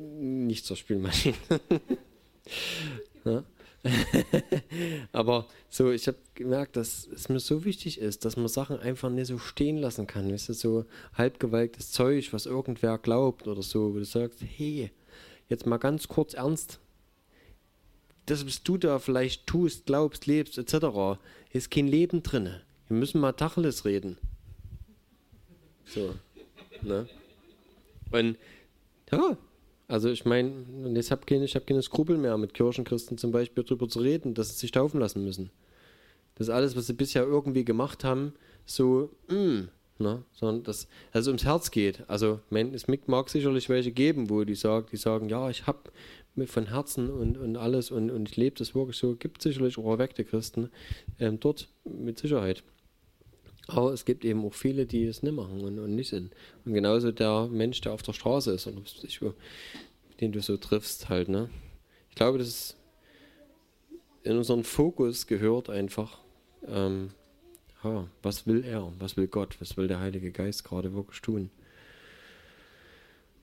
Nicht 0.00 0.64
zur 0.64 0.76
Spielmaschine. 0.76 1.34
ja? 3.24 3.42
Aber 5.12 5.46
so, 5.68 5.90
ich 5.90 6.06
habe 6.06 6.18
gemerkt, 6.34 6.76
dass 6.76 7.08
es 7.08 7.28
mir 7.28 7.40
so 7.40 7.64
wichtig 7.64 7.98
ist, 7.98 8.24
dass 8.24 8.36
man 8.36 8.46
Sachen 8.46 8.78
einfach 8.78 9.10
nicht 9.10 9.26
so 9.26 9.38
stehen 9.38 9.78
lassen 9.78 10.06
kann. 10.06 10.32
Weißt 10.32 10.50
du, 10.50 10.52
so 10.52 10.84
halbgewalktes 11.14 11.90
Zeug, 11.90 12.32
was 12.32 12.46
irgendwer 12.46 12.98
glaubt 12.98 13.48
oder 13.48 13.62
so, 13.62 13.92
wo 13.94 13.98
du 13.98 14.04
sagst, 14.04 14.40
hey, 14.40 14.92
jetzt 15.48 15.66
mal 15.66 15.78
ganz 15.78 16.06
kurz 16.06 16.34
ernst. 16.34 16.78
Das, 18.26 18.46
was 18.46 18.62
du 18.62 18.76
da 18.76 19.00
vielleicht 19.00 19.46
tust, 19.48 19.86
glaubst, 19.86 20.26
lebst, 20.26 20.58
etc., 20.58 21.18
ist 21.50 21.70
kein 21.70 21.88
Leben 21.88 22.22
drin. 22.22 22.54
Wir 22.86 22.96
müssen 22.96 23.20
mal 23.20 23.32
Tacheles 23.32 23.84
reden. 23.84 24.16
So. 25.86 26.14
Ne? 26.82 27.08
Und 28.12 28.36
ja, 29.10 29.36
also 29.88 30.10
ich 30.10 30.26
meine, 30.26 30.52
ich 30.94 31.10
habe 31.10 31.24
keine, 31.24 31.46
hab 31.46 31.66
keine 31.66 31.82
Skrupel 31.82 32.18
mehr, 32.18 32.36
mit 32.36 32.52
Kirchenchristen 32.52 33.16
zum 33.16 33.32
Beispiel 33.32 33.64
darüber 33.64 33.88
zu 33.88 34.00
reden, 34.00 34.34
dass 34.34 34.50
sie 34.50 34.60
sich 34.60 34.70
taufen 34.70 35.00
lassen 35.00 35.24
müssen. 35.24 35.50
Das 36.34 36.48
ist 36.48 36.54
alles, 36.54 36.76
was 36.76 36.86
sie 36.86 36.92
bisher 36.92 37.24
irgendwie 37.24 37.64
gemacht 37.64 38.04
haben, 38.04 38.34
so, 38.66 39.10
mm, 39.28 39.68
ne? 39.98 40.22
sondern 40.32 40.62
dass 40.62 40.88
also 41.12 41.30
ums 41.30 41.44
Herz 41.44 41.70
geht. 41.70 42.04
Also 42.06 42.40
mein, 42.50 42.74
es 42.74 42.86
mag 43.06 43.30
sicherlich 43.30 43.70
welche 43.70 43.90
geben, 43.90 44.28
wo 44.28 44.44
die 44.44 44.54
sagen, 44.54 44.86
die 44.92 44.98
sagen, 44.98 45.30
ja, 45.30 45.48
ich 45.48 45.66
habe 45.66 45.90
von 46.46 46.66
Herzen 46.66 47.10
und, 47.10 47.36
und 47.38 47.56
alles 47.56 47.90
und, 47.90 48.10
und 48.10 48.28
ich 48.28 48.36
lebe 48.36 48.56
das 48.56 48.74
wirklich 48.74 48.98
so. 48.98 49.16
Gibt 49.16 49.42
sicherlich 49.42 49.78
auch 49.78 49.90
erweckte 49.90 50.24
Christen 50.24 50.70
ähm, 51.18 51.40
dort 51.40 51.68
mit 51.84 52.18
Sicherheit. 52.18 52.62
Aber 53.68 53.92
es 53.92 54.04
gibt 54.04 54.24
eben 54.24 54.44
auch 54.44 54.54
viele, 54.54 54.86
die 54.86 55.04
es 55.04 55.22
nicht 55.22 55.34
machen 55.34 55.60
und, 55.60 55.78
und 55.78 55.94
nicht 55.94 56.08
sind. 56.08 56.32
Und 56.64 56.72
genauso 56.72 57.12
der 57.12 57.48
Mensch, 57.48 57.80
der 57.82 57.92
auf 57.92 58.02
der 58.02 58.14
Straße 58.14 58.50
ist, 58.52 58.66
oder 58.66 58.80
ich, 59.02 59.20
den 60.20 60.32
du 60.32 60.40
so 60.40 60.56
triffst, 60.56 61.08
halt, 61.08 61.28
ne? 61.28 61.50
Ich 62.08 62.16
glaube, 62.16 62.38
das 62.38 62.48
ist 62.48 62.76
in 64.22 64.36
unseren 64.36 64.64
Fokus 64.64 65.26
gehört 65.26 65.70
einfach, 65.70 66.18
ähm, 66.66 67.10
ja, 67.84 68.08
was 68.22 68.46
will 68.46 68.64
er, 68.64 68.92
was 68.98 69.16
will 69.16 69.28
Gott, 69.28 69.60
was 69.60 69.76
will 69.76 69.86
der 69.86 70.00
Heilige 70.00 70.32
Geist 70.32 70.64
gerade 70.64 70.94
wirklich 70.94 71.20
tun. 71.20 71.50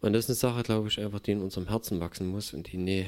Und 0.02 0.14
das 0.14 0.26
ist 0.26 0.30
eine 0.30 0.54
Sache, 0.54 0.64
glaube 0.64 0.88
ich, 0.90 1.00
einfach, 1.00 1.20
die 1.20 1.32
in 1.32 1.42
unserem 1.42 1.68
Herzen 1.68 2.00
wachsen 2.00 2.28
muss 2.28 2.54
und 2.54 2.72
die, 2.72 2.78
nee, 2.78 3.08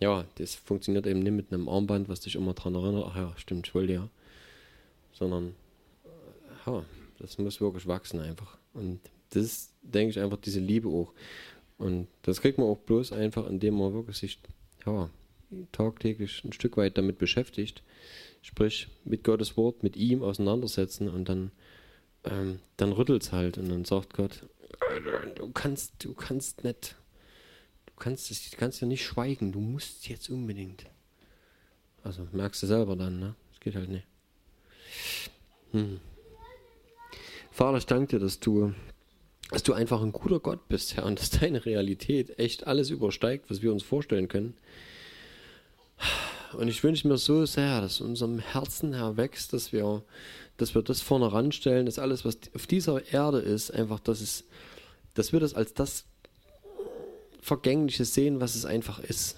ja, 0.00 0.24
das 0.36 0.54
funktioniert 0.54 1.06
eben 1.06 1.20
nicht 1.20 1.32
mit 1.32 1.52
einem 1.52 1.68
Armband, 1.68 2.08
was 2.08 2.20
dich 2.20 2.36
immer 2.36 2.54
daran 2.54 2.74
erinnert, 2.74 3.06
ach 3.08 3.16
ja, 3.16 3.32
stimmt, 3.36 3.66
ich 3.66 3.74
wollte 3.74 3.92
ja, 3.94 4.08
sondern 5.12 5.54
ja, 6.68 6.84
das 7.18 7.38
muss 7.38 7.60
wirklich 7.60 7.86
wachsen 7.86 8.20
einfach. 8.20 8.58
Und 8.72 9.00
das 9.30 9.72
denke 9.82 10.10
ich, 10.10 10.20
einfach 10.20 10.38
diese 10.38 10.60
Liebe 10.60 10.88
auch. 10.88 11.12
Und 11.78 12.08
das 12.22 12.40
kriegt 12.40 12.58
man 12.58 12.68
auch 12.68 12.78
bloß 12.78 13.12
einfach, 13.12 13.48
indem 13.48 13.78
man 13.78 13.94
wirklich 13.94 14.18
sich 14.18 14.40
ja, 14.86 15.10
tagtäglich 15.72 16.44
ein 16.44 16.52
Stück 16.52 16.76
weit 16.76 16.98
damit 16.98 17.18
beschäftigt. 17.18 17.82
Sprich, 18.42 18.88
mit 19.04 19.24
Gottes 19.24 19.56
Wort, 19.56 19.82
mit 19.82 19.96
ihm 19.96 20.22
auseinandersetzen 20.22 21.08
und 21.08 21.28
dann, 21.28 21.50
ähm, 22.24 22.60
dann 22.76 22.92
rüttelt 22.92 23.22
es 23.22 23.32
halt 23.32 23.58
und 23.58 23.68
dann 23.68 23.84
sagt 23.84 24.14
Gott, 24.14 24.44
du 25.34 25.50
kannst, 25.50 26.04
du 26.04 26.14
kannst 26.14 26.64
nicht, 26.64 26.96
du 27.86 27.92
kannst, 27.96 28.30
du 28.30 28.56
kannst 28.56 28.80
ja 28.80 28.86
nicht 28.86 29.04
schweigen, 29.04 29.52
du 29.52 29.60
musst 29.60 30.08
jetzt 30.08 30.30
unbedingt. 30.30 30.86
Also 32.02 32.28
merkst 32.32 32.62
du 32.62 32.66
selber 32.66 32.96
dann, 32.96 33.18
ne? 33.18 33.34
Das 33.50 33.60
geht 33.60 33.74
halt 33.74 33.88
nicht. 33.90 34.06
Hm. 35.72 36.00
Vater, 37.58 37.78
ich 37.78 37.86
danke 37.86 38.06
dir, 38.06 38.18
dass 38.20 38.38
du, 38.38 38.72
dass 39.50 39.64
du 39.64 39.72
einfach 39.72 40.00
ein 40.00 40.12
guter 40.12 40.38
Gott 40.38 40.68
bist, 40.68 40.96
Herr, 40.96 41.04
und 41.04 41.18
dass 41.18 41.30
deine 41.30 41.66
Realität 41.66 42.38
echt 42.38 42.68
alles 42.68 42.90
übersteigt, 42.90 43.50
was 43.50 43.62
wir 43.62 43.72
uns 43.72 43.82
vorstellen 43.82 44.28
können. 44.28 44.54
Und 46.56 46.68
ich 46.68 46.84
wünsche 46.84 47.08
mir 47.08 47.18
so 47.18 47.46
sehr, 47.46 47.80
dass 47.80 48.00
unserem 48.00 48.38
Herzen, 48.38 48.92
Herr, 48.92 49.16
wächst, 49.16 49.54
dass 49.54 49.72
wir, 49.72 50.04
dass 50.56 50.76
wir 50.76 50.82
das 50.82 51.00
vorne 51.00 51.32
ranstellen, 51.32 51.86
dass 51.86 51.98
alles, 51.98 52.24
was 52.24 52.38
auf 52.54 52.68
dieser 52.68 53.12
Erde 53.12 53.40
ist, 53.40 53.72
einfach, 53.72 53.98
dass, 53.98 54.20
es, 54.20 54.44
dass 55.14 55.32
wir 55.32 55.40
das 55.40 55.54
als 55.54 55.74
das 55.74 56.04
Vergängliche 57.40 58.04
sehen, 58.04 58.40
was 58.40 58.54
es 58.54 58.66
einfach 58.66 59.00
ist. 59.00 59.36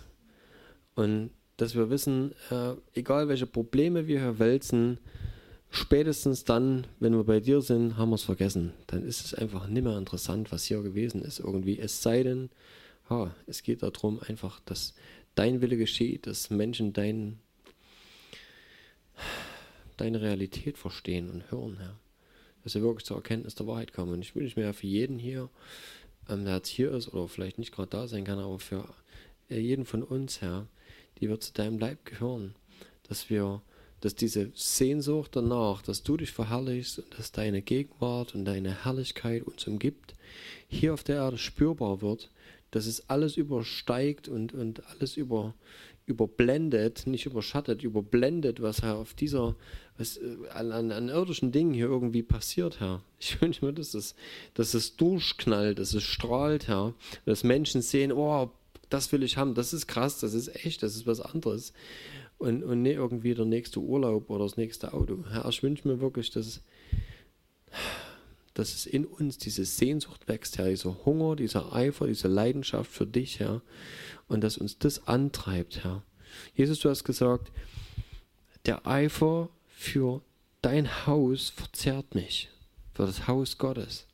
Und 0.94 1.30
dass 1.56 1.74
wir 1.74 1.88
wissen, 1.88 2.34
äh, 2.50 2.74
egal 2.92 3.28
welche 3.28 3.46
Probleme 3.46 4.06
wir 4.06 4.20
hier 4.20 4.38
wälzen, 4.38 4.98
spätestens 5.70 6.44
dann, 6.44 6.86
wenn 6.98 7.14
wir 7.14 7.24
bei 7.24 7.40
dir 7.40 7.62
sind, 7.62 7.96
haben 7.96 8.10
wir 8.10 8.16
es 8.16 8.24
vergessen. 8.24 8.72
Dann 8.88 9.04
ist 9.04 9.24
es 9.24 9.34
einfach 9.34 9.68
nicht 9.68 9.84
mehr 9.84 9.96
interessant, 9.96 10.52
was 10.52 10.64
hier 10.64 10.82
gewesen 10.82 11.22
ist 11.22 11.38
irgendwie. 11.38 11.78
Es 11.78 12.02
sei 12.02 12.22
denn, 12.22 12.50
ha, 13.08 13.34
es 13.46 13.62
geht 13.62 13.82
darum 13.82 14.20
einfach, 14.20 14.60
dass 14.60 14.94
dein 15.34 15.60
Wille 15.60 15.76
geschieht, 15.76 16.26
dass 16.26 16.50
Menschen 16.50 16.92
dein, 16.92 17.38
deine 19.96 20.20
Realität 20.20 20.76
verstehen 20.76 21.30
und 21.30 21.50
hören, 21.50 21.78
Herr. 21.78 21.96
Dass 22.62 22.74
sie 22.74 22.82
wirklich 22.82 23.06
zur 23.06 23.16
Erkenntnis 23.16 23.54
der 23.54 23.66
Wahrheit 23.66 23.92
kommen. 23.92 24.12
Und 24.12 24.20
ich 24.20 24.34
wünsche 24.34 24.58
mir 24.58 24.66
ja 24.66 24.72
für 24.72 24.86
jeden 24.86 25.18
hier, 25.18 25.48
ähm, 26.28 26.44
der 26.44 26.56
jetzt 26.56 26.68
hier 26.68 26.92
ist 26.92 27.08
oder 27.08 27.26
vielleicht 27.26 27.58
nicht 27.58 27.72
gerade 27.72 27.88
da 27.88 28.06
sein 28.06 28.24
kann, 28.24 28.38
aber 28.38 28.58
für 28.58 28.86
äh, 29.48 29.58
jeden 29.58 29.84
von 29.84 30.02
uns, 30.02 30.40
Herr, 30.40 30.66
die 31.18 31.28
wir 31.28 31.40
zu 31.40 31.52
deinem 31.52 31.78
Leib 31.78 32.04
gehören, 32.04 32.54
dass 33.04 33.30
wir 33.30 33.62
dass 34.00 34.14
diese 34.14 34.50
Sehnsucht 34.54 35.36
danach, 35.36 35.82
dass 35.82 36.02
du 36.02 36.16
dich 36.16 36.32
verherrlichst 36.32 36.98
und 37.00 37.18
dass 37.18 37.32
deine 37.32 37.62
Gegenwart 37.62 38.34
und 38.34 38.44
deine 38.44 38.84
Herrlichkeit 38.84 39.42
uns 39.42 39.66
umgibt, 39.66 40.14
hier 40.68 40.94
auf 40.94 41.04
der 41.04 41.16
Erde 41.16 41.38
spürbar 41.38 42.00
wird, 42.00 42.30
dass 42.70 42.86
es 42.86 43.08
alles 43.10 43.36
übersteigt 43.36 44.28
und, 44.28 44.54
und 44.54 44.82
alles 44.88 45.16
über, 45.16 45.54
überblendet, 46.06 47.06
nicht 47.06 47.26
überschattet, 47.26 47.82
überblendet, 47.82 48.62
was 48.62 48.82
Herr 48.82 48.96
auf 48.96 49.12
dieser, 49.12 49.56
was 49.98 50.16
äh, 50.16 50.36
an, 50.54 50.92
an 50.92 51.08
irdischen 51.08 51.52
Dingen 51.52 51.74
hier 51.74 51.86
irgendwie 51.86 52.22
passiert, 52.22 52.80
Herr. 52.80 53.02
Ich 53.18 53.40
wünsche 53.42 53.64
mir, 53.64 53.72
dass 53.72 53.94
es, 53.94 54.14
dass 54.54 54.74
es 54.74 54.96
durchknallt, 54.96 55.78
dass 55.78 55.94
es 55.94 56.04
strahlt, 56.04 56.68
Herr, 56.68 56.94
dass 57.26 57.44
Menschen 57.44 57.82
sehen, 57.82 58.12
oh, 58.12 58.50
das 58.88 59.12
will 59.12 59.22
ich 59.22 59.36
haben, 59.36 59.54
das 59.54 59.72
ist 59.72 59.86
krass, 59.86 60.18
das 60.20 60.34
ist 60.34 60.64
echt, 60.64 60.82
das 60.82 60.96
ist 60.96 61.06
was 61.06 61.20
anderes 61.20 61.72
und, 62.40 62.64
und 62.64 62.82
nicht 62.82 62.96
irgendwie 62.96 63.34
der 63.34 63.44
nächste 63.44 63.80
Urlaub 63.80 64.30
oder 64.30 64.44
das 64.44 64.56
nächste 64.56 64.94
Auto. 64.94 65.24
Herr, 65.30 65.46
ich 65.48 65.62
wünsche 65.62 65.86
mir 65.86 66.00
wirklich, 66.00 66.30
dass 66.30 66.46
es, 66.46 66.62
dass 68.54 68.74
es 68.74 68.86
in 68.86 69.04
uns 69.04 69.36
diese 69.36 69.64
Sehnsucht 69.66 70.26
wächst, 70.26 70.56
Herr, 70.56 70.68
dieser 70.68 71.04
Hunger, 71.04 71.36
dieser 71.36 71.74
Eifer, 71.74 72.06
diese 72.06 72.28
Leidenschaft 72.28 72.90
für 72.90 73.06
dich, 73.06 73.40
Herr, 73.40 73.60
und 74.26 74.42
dass 74.42 74.56
uns 74.56 74.78
das 74.78 75.06
antreibt, 75.06 75.84
Herr. 75.84 76.02
Jesus, 76.54 76.80
du 76.80 76.88
hast 76.88 77.04
gesagt, 77.04 77.52
der 78.64 78.86
Eifer 78.86 79.50
für 79.68 80.22
dein 80.62 81.06
Haus 81.06 81.50
verzehrt 81.50 82.14
mich, 82.14 82.48
für 82.94 83.04
das 83.04 83.28
Haus 83.28 83.58
Gottes. 83.58 84.06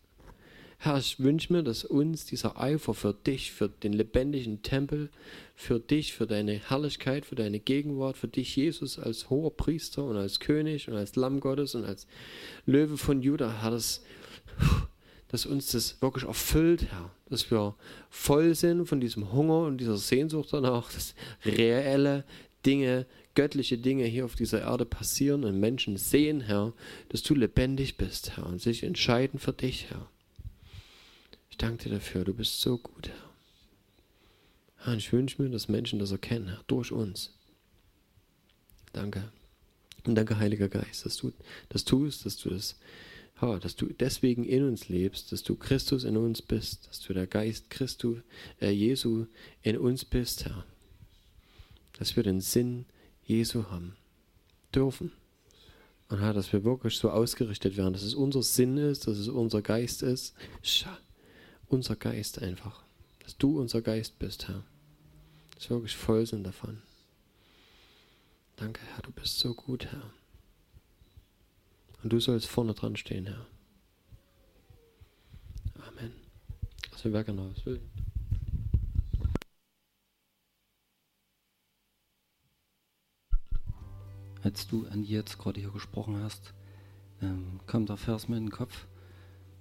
Herr, 0.78 0.99
ich 0.99 1.18
wünsche 1.21 1.52
mir, 1.52 1.62
dass 1.62 1.85
uns 1.85 2.26
dieser 2.26 2.61
Eifer 2.61 2.92
für 2.92 3.14
dich, 3.14 3.50
für 3.52 3.68
den 3.68 3.92
lebendigen 3.92 4.62
Tempel, 4.62 5.11
für 5.54 5.80
dich, 5.80 6.12
für 6.12 6.26
deine 6.26 6.52
Herrlichkeit, 6.52 7.25
für 7.25 7.35
deine 7.35 7.61
Gegenwart, 7.61 8.16
für 8.16 8.28
dich, 8.28 8.54
Jesus, 8.56 8.99
als 8.99 9.30
hoher 9.30 9.56
Priester 9.56 10.04
und 10.04 10.16
als 10.16 10.38
König 10.38 10.88
und 10.88 10.95
als 10.95 11.16
Lamm 11.16 11.40
Gottes 11.40 11.75
und 11.75 11.85
als 11.85 12.06
Löwe 12.66 12.99
von 12.99 13.23
Judah, 13.23 13.62
Herr, 13.62 13.71
dass, 13.71 14.04
dass 15.28 15.47
uns 15.47 15.73
das 15.73 16.00
wirklich 16.02 16.25
erfüllt, 16.25 16.85
Herr, 16.90 17.11
dass 17.30 17.50
wir 17.50 17.75
voll 18.11 18.54
sind 18.54 18.87
von 18.87 19.00
diesem 19.00 19.33
Hunger 19.33 19.61
und 19.61 19.78
dieser 19.78 19.97
Sehnsucht 19.97 20.52
danach, 20.52 20.92
dass 20.92 21.14
reelle 21.45 22.25
Dinge, 22.66 23.06
göttliche 23.35 23.78
Dinge 23.78 24.04
hier 24.04 24.26
auf 24.26 24.35
dieser 24.35 24.61
Erde 24.61 24.85
passieren 24.85 25.45
und 25.45 25.59
Menschen 25.59 25.97
sehen, 25.97 26.42
Herr, 26.42 26.75
dass 27.09 27.23
du 27.23 27.35
lebendig 27.35 27.97
bist, 27.97 28.37
Herr, 28.37 28.47
und 28.47 28.61
sich 28.61 28.83
entscheiden 28.83 29.38
für 29.38 29.52
dich, 29.52 29.87
Herr. 29.88 30.09
Ich 31.57 31.59
danke 31.59 31.85
dir 31.85 31.95
dafür, 31.95 32.23
du 32.23 32.35
bist 32.35 32.61
so 32.61 32.77
gut, 32.77 33.09
Herr. 33.09 33.31
Herr, 34.85 34.95
ich 34.99 35.11
wünsche 35.11 35.41
mir, 35.41 35.49
dass 35.49 35.69
Menschen 35.69 35.99
das 35.99 36.11
erkennen, 36.11 36.49
Herr, 36.49 36.63
durch 36.67 36.93
uns. 36.93 37.33
Danke. 38.93 39.33
Und 40.05 40.17
danke, 40.17 40.37
Heiliger 40.37 40.69
Geist, 40.69 41.07
dass 41.07 41.17
du 41.17 41.33
das 41.71 41.87
tust, 41.87 42.27
dass 42.27 42.37
du 42.37 42.51
das, 42.51 42.77
ja, 43.41 43.59
dass 43.59 43.75
du 43.75 43.87
deswegen 43.87 44.45
in 44.45 44.65
uns 44.65 44.91
lebst, 44.91 45.33
dass 45.33 45.45
du 45.45 45.57
Christus 45.57 46.05
in 46.05 46.19
uns 46.19 46.43
bist, 46.43 46.89
dass 46.89 47.01
du 47.01 47.15
der 47.15 47.27
Geist 47.27 47.71
Christus, 47.71 48.19
äh, 48.61 48.69
Jesu 48.69 49.25
in 49.63 49.79
uns 49.79 50.05
bist, 50.05 50.45
Herr. 50.45 50.67
Dass 51.95 52.17
wir 52.17 52.23
den 52.23 52.43
Sinn 52.43 52.85
Jesu 53.25 53.65
haben 53.71 53.97
dürfen. 54.75 55.11
Und 56.11 56.21
Herr, 56.21 56.35
dass 56.35 56.53
wir 56.53 56.65
wirklich 56.65 56.99
so 56.99 57.09
ausgerichtet 57.09 57.79
werden, 57.79 57.95
dass 57.95 58.03
es 58.03 58.15
unser 58.15 58.43
Sinn 58.43 58.77
ist, 58.77 59.07
dass 59.07 59.17
es 59.17 59.29
unser 59.29 59.63
Geist 59.63 60.03
ist. 60.03 60.35
Schau 60.61 60.91
unser 61.69 61.97
Geist 61.97 62.43
einfach. 62.43 62.83
Dass 63.21 63.37
du 63.37 63.61
unser 63.61 63.83
Geist 63.83 64.19
bist, 64.19 64.49
Herr. 64.49 64.63
dass 65.55 65.69
wir 65.69 65.77
wirklich 65.77 65.97
voll 65.97 66.27
sind 66.27 66.45
davon. 66.45 66.83
Danke, 68.57 68.81
Herr, 68.95 69.03
du 69.03 69.11
bist 69.11 69.39
so 69.39 69.55
gut, 69.55 69.87
Herr. 69.87 70.11
Und 72.03 72.13
du 72.13 72.21
sollst 72.21 72.47
vorne 72.47 72.75
dran 72.75 72.97
stehen, 72.97 73.27
Herr. 73.27 73.47
Amen. 75.89 76.13
Also 76.93 77.13
wer 77.13 77.25
genau 77.25 77.51
was 77.51 77.67
will. 77.67 77.81
Als 84.43 84.69
du 84.69 84.87
an 84.87 85.03
jetzt 85.03 85.39
gerade 85.39 85.61
hier 85.61 85.73
gesprochen 85.73 86.23
hast, 86.23 86.55
ähm, 87.21 87.59
kam 87.67 87.87
der 87.87 87.97
Vers 87.97 88.29
mir 88.29 88.37
in 88.37 88.45
den 88.45 88.53
Kopf, 88.53 88.87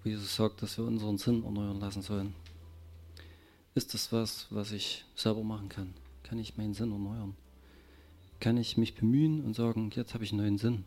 wo 0.05 0.09
Jesus 0.09 0.35
sagt, 0.35 0.61
dass 0.61 0.77
wir 0.77 0.85
unseren 0.85 1.17
Sinn 1.17 1.43
erneuern 1.43 1.79
lassen 1.79 2.03
sollen. 2.03 2.35
Ist 3.73 3.95
das 3.95 4.11
was, 4.11 4.45
was 4.51 4.71
ich 4.71 5.03
selber 5.15 5.43
machen 5.43 5.67
kann? 5.67 5.95
Kann 6.21 6.37
ich 6.37 6.57
meinen 6.57 6.75
Sinn 6.75 6.91
erneuern? 6.91 7.35
Kann 8.39 8.57
ich 8.57 8.77
mich 8.77 8.93
bemühen 8.93 9.43
und 9.43 9.55
sagen, 9.55 9.89
jetzt 9.95 10.13
habe 10.13 10.23
ich 10.23 10.31
einen 10.31 10.41
neuen 10.41 10.57
Sinn? 10.59 10.83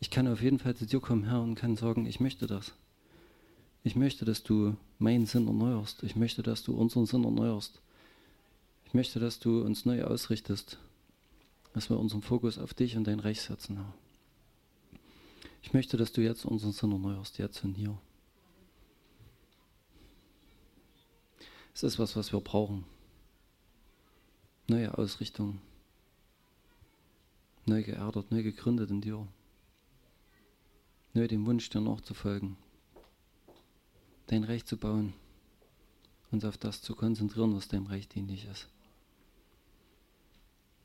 Ich 0.00 0.10
kann 0.10 0.26
auf 0.26 0.42
jeden 0.42 0.58
Fall 0.58 0.74
zu 0.74 0.84
dir 0.84 0.98
kommen, 0.98 1.24
Herr, 1.24 1.42
und 1.42 1.54
kann 1.54 1.76
sagen, 1.76 2.06
ich 2.06 2.18
möchte 2.18 2.48
das. 2.48 2.72
Ich 3.84 3.94
möchte, 3.94 4.24
dass 4.24 4.42
du 4.42 4.76
meinen 4.98 5.26
Sinn 5.26 5.46
erneuerst. 5.46 6.02
Ich 6.02 6.16
möchte, 6.16 6.42
dass 6.42 6.64
du 6.64 6.74
unseren 6.74 7.06
Sinn 7.06 7.22
erneuerst. 7.22 7.80
Ich 8.84 8.94
möchte, 8.94 9.20
dass 9.20 9.38
du 9.38 9.62
uns 9.62 9.84
neu 9.84 10.02
ausrichtest, 10.02 10.78
dass 11.72 11.88
wir 11.88 12.00
unseren 12.00 12.22
Fokus 12.22 12.58
auf 12.58 12.74
dich 12.74 12.96
und 12.96 13.06
dein 13.06 13.20
Reich 13.20 13.42
setzen, 13.42 13.76
Herr. 13.76 13.94
Ich 15.66 15.74
möchte, 15.74 15.96
dass 15.96 16.12
du 16.12 16.20
jetzt 16.22 16.44
unseren 16.44 16.70
Sinn 16.70 16.92
erneuerst, 16.92 17.38
jetzt 17.38 17.64
und 17.64 17.74
hier. 17.74 17.98
Es 21.74 21.82
ist 21.82 21.98
was, 21.98 22.14
was 22.14 22.32
wir 22.32 22.40
brauchen. 22.40 22.84
Neue 24.68 24.96
Ausrichtung. 24.96 25.60
Neu 27.64 27.82
geerdet, 27.82 28.30
neu 28.30 28.44
gegründet 28.44 28.90
in 28.92 29.00
dir. 29.00 29.26
Neu 31.14 31.26
dem 31.26 31.44
Wunsch, 31.46 31.68
dir 31.68 31.80
nachzufolgen. 31.80 32.56
Dein 34.28 34.44
Recht 34.44 34.68
zu 34.68 34.76
bauen. 34.76 35.14
Uns 36.30 36.44
auf 36.44 36.58
das 36.58 36.80
zu 36.80 36.94
konzentrieren, 36.94 37.56
was 37.56 37.66
deinem 37.66 37.86
Recht 37.86 38.14
dienlich 38.14 38.44
ist. 38.44 38.68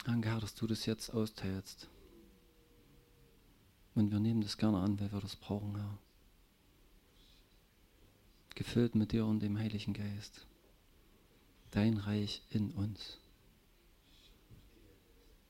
Danke, 0.05 0.29
Herr, 0.29 0.39
dass 0.39 0.55
du 0.55 0.65
das 0.65 0.87
jetzt 0.87 1.13
austeilst. 1.13 1.87
Und 3.95 4.11
wir 4.11 4.19
nehmen 4.19 4.41
das 4.41 4.57
gerne 4.57 4.79
an, 4.79 4.99
weil 4.99 5.11
wir 5.11 5.19
das 5.19 5.35
brauchen, 5.35 5.75
Herr. 5.75 5.97
Gefüllt 8.55 8.95
mit 8.95 9.11
dir 9.11 9.25
und 9.25 9.41
dem 9.41 9.57
Heiligen 9.57 9.93
Geist 9.93 10.45
dein 11.71 11.97
Reich 11.97 12.43
in 12.49 12.71
uns. 12.71 13.17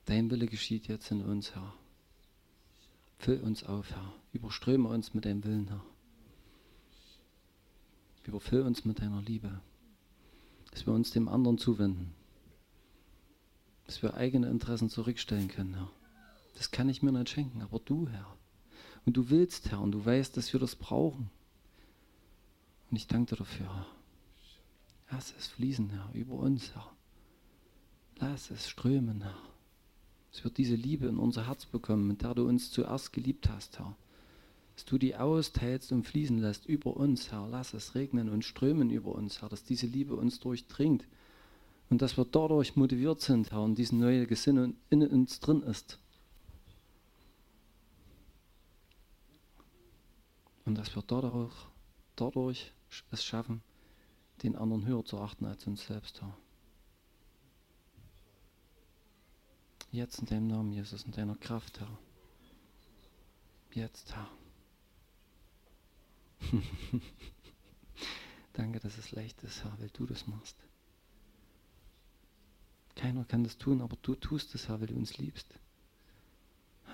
Dein 0.05 0.29
Wille 0.31 0.47
geschieht 0.47 0.87
jetzt 0.87 1.11
in 1.11 1.21
uns, 1.21 1.53
Herr. 1.55 1.73
Füll 3.17 3.39
uns 3.41 3.63
auf, 3.63 3.91
Herr. 3.91 4.13
Überströme 4.33 4.87
uns 4.89 5.13
mit 5.13 5.25
deinem 5.25 5.43
Willen, 5.43 5.67
Herr. 5.67 5.83
Überfüll 8.23 8.61
uns 8.61 8.85
mit 8.85 8.99
deiner 8.99 9.21
Liebe, 9.21 9.61
dass 10.71 10.85
wir 10.85 10.93
uns 10.93 11.11
dem 11.11 11.27
anderen 11.27 11.57
zuwenden, 11.57 12.13
dass 13.85 14.01
wir 14.03 14.13
eigene 14.13 14.47
Interessen 14.47 14.89
zurückstellen 14.89 15.47
können, 15.47 15.73
Herr. 15.73 15.89
Das 16.55 16.71
kann 16.71 16.89
ich 16.89 17.01
mir 17.01 17.11
nicht 17.11 17.29
schenken, 17.29 17.61
aber 17.61 17.79
du, 17.79 18.07
Herr. 18.09 18.37
Und 19.05 19.17
du 19.17 19.29
willst, 19.29 19.71
Herr, 19.71 19.81
und 19.81 19.91
du 19.91 20.05
weißt, 20.05 20.35
dass 20.37 20.53
wir 20.53 20.59
das 20.59 20.75
brauchen. 20.75 21.29
Und 22.89 22.97
ich 22.97 23.07
danke 23.07 23.31
dir 23.31 23.37
dafür, 23.37 23.73
Herr. 23.73 23.87
Lass 25.11 25.33
es 25.37 25.47
fließen, 25.47 25.89
Herr, 25.89 26.09
über 26.13 26.35
uns, 26.35 26.73
Herr. 26.73 26.91
Lass 28.19 28.51
es 28.51 28.69
strömen, 28.69 29.21
Herr. 29.21 29.37
Es 30.31 30.43
wird 30.43 30.57
diese 30.57 30.75
Liebe 30.75 31.07
in 31.07 31.17
unser 31.17 31.47
Herz 31.47 31.65
bekommen, 31.65 32.07
mit 32.07 32.21
der 32.21 32.35
du 32.35 32.47
uns 32.47 32.71
zuerst 32.71 33.11
geliebt 33.11 33.49
hast, 33.49 33.79
Herr. 33.79 33.95
Dass 34.75 34.85
du 34.85 34.97
die 34.97 35.15
austeilst 35.15 35.91
und 35.91 36.07
fließen 36.07 36.37
lässt 36.37 36.65
über 36.65 36.95
uns, 36.95 37.31
Herr. 37.31 37.47
Lass 37.49 37.73
es 37.73 37.95
regnen 37.95 38.29
und 38.29 38.45
strömen 38.45 38.89
über 38.89 39.13
uns, 39.13 39.41
Herr, 39.41 39.49
dass 39.49 39.63
diese 39.63 39.87
Liebe 39.87 40.15
uns 40.15 40.39
durchdringt 40.39 41.05
und 41.89 42.01
dass 42.01 42.17
wir 42.17 42.25
dadurch 42.25 42.77
motiviert 42.77 43.19
sind, 43.19 43.51
Herr, 43.51 43.63
und 43.63 43.77
diese 43.77 43.95
neue 43.95 44.25
Gesinnung 44.25 44.75
in 44.89 45.05
uns 45.05 45.41
drin 45.41 45.61
ist. 45.63 45.99
Und 50.71 50.77
dass 50.77 50.95
wir 50.95 51.03
dadurch, 51.05 51.53
dadurch 52.15 52.71
es 53.11 53.25
schaffen, 53.25 53.61
den 54.41 54.55
anderen 54.55 54.85
höher 54.85 55.03
zu 55.03 55.19
achten 55.19 55.45
als 55.45 55.67
uns 55.67 55.85
selbst, 55.85 56.21
Herr. 56.21 56.37
Jetzt 59.91 60.19
in 60.19 60.27
deinem 60.27 60.47
Namen, 60.47 60.71
Jesus, 60.71 61.03
in 61.03 61.11
deiner 61.11 61.35
Kraft, 61.35 61.81
Herr. 61.81 61.99
Jetzt, 63.73 64.15
Herr. 64.15 64.29
Danke, 68.53 68.79
dass 68.79 68.97
es 68.97 69.11
leicht 69.11 69.43
ist, 69.43 69.65
Herr, 69.65 69.77
weil 69.77 69.89
du 69.89 70.05
das 70.05 70.25
machst. 70.25 70.55
Keiner 72.95 73.25
kann 73.25 73.43
das 73.43 73.57
tun, 73.57 73.81
aber 73.81 73.97
du 74.01 74.15
tust 74.15 74.55
es, 74.55 74.69
Herr, 74.69 74.79
weil 74.79 74.87
du 74.87 74.95
uns 74.95 75.17
liebst. 75.17 75.53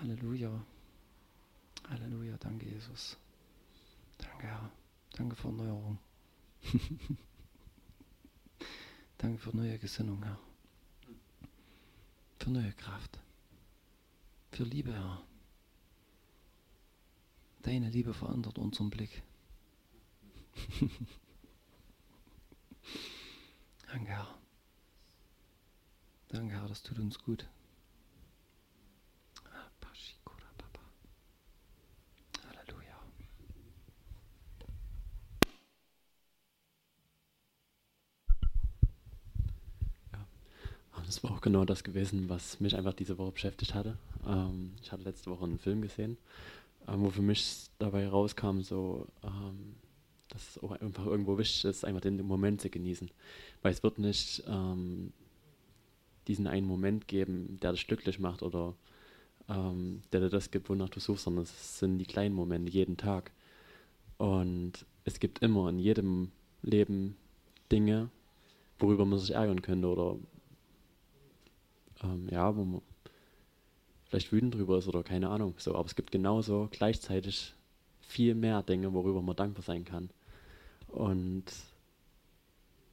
Halleluja. 0.02 0.66
Halleluja. 1.88 2.38
Danke, 2.40 2.66
Jesus. 2.66 3.20
Danke, 4.18 4.48
Herr. 4.48 4.72
Danke 5.14 5.36
für 5.36 5.48
Erneuerung. 5.48 6.00
Danke 9.18 9.40
für 9.40 9.56
neue 9.56 9.80
Gesinnung, 9.80 10.24
Herr. 10.24 10.40
Für 12.40 12.52
neue 12.52 12.72
Kraft. 12.74 13.20
Für 14.52 14.64
Liebe, 14.64 14.94
Herr. 14.94 15.24
Deine 17.64 17.90
Liebe 17.90 18.14
verändert 18.14 18.58
unseren 18.60 18.90
Blick. 18.90 19.24
Danke, 23.92 24.12
Herr. 24.12 24.38
Danke, 26.30 26.56
Herr, 26.56 26.68
das 26.68 26.84
tut 26.84 27.00
uns 27.00 27.18
gut. 27.20 27.48
das 41.08 41.17
war 41.17 41.17
auch 41.32 41.42
genau 41.42 41.66
das 41.66 41.84
gewesen, 41.84 42.30
was 42.30 42.60
mich 42.60 42.76
einfach 42.76 42.94
diese 42.94 43.18
Woche 43.18 43.32
beschäftigt 43.32 43.74
hatte. 43.74 43.98
Ähm, 44.26 44.74
ich 44.82 44.92
hatte 44.92 45.04
letzte 45.04 45.30
Woche 45.30 45.46
einen 45.46 45.60
Film 45.60 45.82
gesehen, 45.82 46.18
ähm, 46.88 47.02
wo 47.02 47.10
für 47.10 47.22
mich 47.22 47.68
dabei 47.80 48.08
rauskam, 48.08 48.62
so, 48.62 49.08
ähm, 49.24 49.76
dass 50.30 50.50
es 50.50 50.64
auch 50.64 50.72
einfach 50.72 51.06
irgendwo 51.06 51.38
wichtig 51.38 51.66
ist, 51.66 51.86
einfach 51.86 52.02
den 52.02 52.26
Moment 52.26 52.62
zu 52.62 52.70
genießen. 52.70 53.10
Weil 53.62 53.72
es 53.72 53.84
wird 53.84 54.00
nicht 54.00 54.44
ähm, 54.48 55.14
diesen 56.28 56.48
einen 56.48 56.68
Moment 56.68 57.08
geben, 57.08 57.58
der 57.62 57.72
dich 57.72 57.88
glücklich 57.88 58.20
macht 58.20 58.44
oder 58.44 58.76
ähm, 59.50 60.02
der 60.12 60.22
dir 60.22 60.30
das 60.30 60.52
gibt, 60.52 60.70
wonach 60.70 60.90
du 60.90 61.00
suchst, 61.00 61.24
sondern 61.24 61.44
es 61.44 61.80
sind 61.80 61.98
die 61.98 62.06
kleinen 62.06 62.36
Momente 62.36 62.72
jeden 62.72 62.98
Tag. 62.98 63.32
Und 64.18 64.86
es 65.06 65.20
gibt 65.20 65.40
immer 65.40 65.70
in 65.70 65.80
jedem 65.80 66.32
Leben 66.62 67.16
Dinge, 67.72 68.10
worüber 68.80 69.06
man 69.06 69.20
sich 69.20 69.32
ärgern 69.32 69.62
könnte 69.62 69.88
oder 69.88 70.18
ähm, 72.04 72.28
ja, 72.32 72.56
wo 72.56 72.64
man 72.64 72.82
vielleicht 74.06 74.32
wütend 74.32 74.56
drüber 74.56 74.78
ist 74.78 74.88
oder 74.88 75.04
keine 75.04 75.30
Ahnung. 75.30 75.56
So, 75.58 75.76
aber 75.76 75.86
es 75.86 75.96
gibt 75.96 76.12
genauso 76.12 76.68
gleichzeitig 76.72 77.54
viel 78.02 78.36
mehr 78.36 78.64
Dinge, 78.64 78.94
worüber 78.94 79.22
man 79.22 79.36
dankbar 79.36 79.64
sein 79.64 79.84
kann. 79.84 80.10
Und 80.88 81.46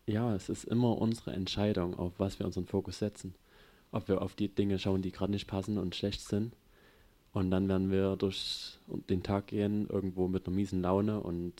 ja, 0.07 0.35
es 0.35 0.49
ist 0.49 0.65
immer 0.65 0.99
unsere 0.99 1.33
Entscheidung, 1.33 1.99
auf 1.99 2.13
was 2.19 2.39
wir 2.39 2.47
unseren 2.47 2.67
Fokus 2.67 2.99
setzen. 2.99 3.35
Ob 3.93 4.09
wir 4.09 4.23
auf 4.23 4.35
die 4.35 4.49
Dinge 4.49 4.79
schauen, 4.79 5.03
die 5.03 5.13
gerade 5.13 5.33
nicht 5.33 5.47
passen 5.47 5.79
und 5.79 5.95
schlecht 5.95 6.21
sind. 6.21 6.53
Und 7.33 7.51
dann 7.51 7.69
werden 7.69 7.91
wir 7.91 8.17
durch 8.17 8.79
den 9.09 9.23
Tag 9.23 9.49
gehen, 9.49 9.89
irgendwo 9.89 10.29
mit 10.29 10.47
einer 10.47 10.55
miesen 10.55 10.83
Laune 10.83 11.21
und 11.21 11.55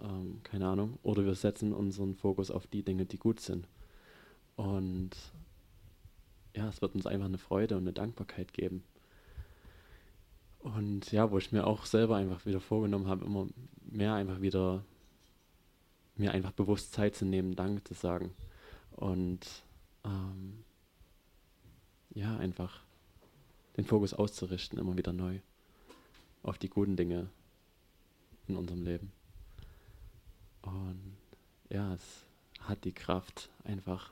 ähm, 0.00 0.40
keine 0.42 0.68
Ahnung. 0.68 0.98
Oder 1.02 1.24
wir 1.24 1.34
setzen 1.34 1.72
unseren 1.72 2.14
Fokus 2.14 2.50
auf 2.50 2.66
die 2.66 2.82
Dinge, 2.82 3.04
die 3.04 3.18
gut 3.18 3.40
sind. 3.40 3.66
Und 4.56 5.10
ja, 6.58 6.68
es 6.68 6.82
wird 6.82 6.94
uns 6.96 7.06
einfach 7.06 7.26
eine 7.26 7.38
Freude 7.38 7.76
und 7.76 7.82
eine 7.82 7.92
Dankbarkeit 7.92 8.52
geben. 8.52 8.82
Und 10.58 11.12
ja, 11.12 11.30
wo 11.30 11.38
ich 11.38 11.52
mir 11.52 11.66
auch 11.66 11.86
selber 11.86 12.16
einfach 12.16 12.44
wieder 12.46 12.60
vorgenommen 12.60 13.06
habe, 13.06 13.24
immer 13.24 13.46
mehr 13.88 14.14
einfach 14.14 14.40
wieder 14.40 14.84
mir 16.16 16.32
einfach 16.32 16.50
bewusst 16.50 16.92
Zeit 16.92 17.14
zu 17.14 17.24
nehmen, 17.24 17.54
Danke 17.54 17.84
zu 17.84 17.94
sagen. 17.94 18.34
Und 18.90 19.46
ähm, 20.04 20.64
ja, 22.10 22.36
einfach 22.38 22.80
den 23.76 23.84
Fokus 23.84 24.12
auszurichten, 24.12 24.80
immer 24.80 24.96
wieder 24.96 25.12
neu 25.12 25.38
auf 26.42 26.58
die 26.58 26.68
guten 26.68 26.96
Dinge 26.96 27.28
in 28.48 28.56
unserem 28.56 28.82
Leben. 28.82 29.12
Und 30.62 31.16
ja, 31.70 31.94
es 31.94 32.24
hat 32.62 32.84
die 32.84 32.92
Kraft, 32.92 33.48
einfach 33.62 34.10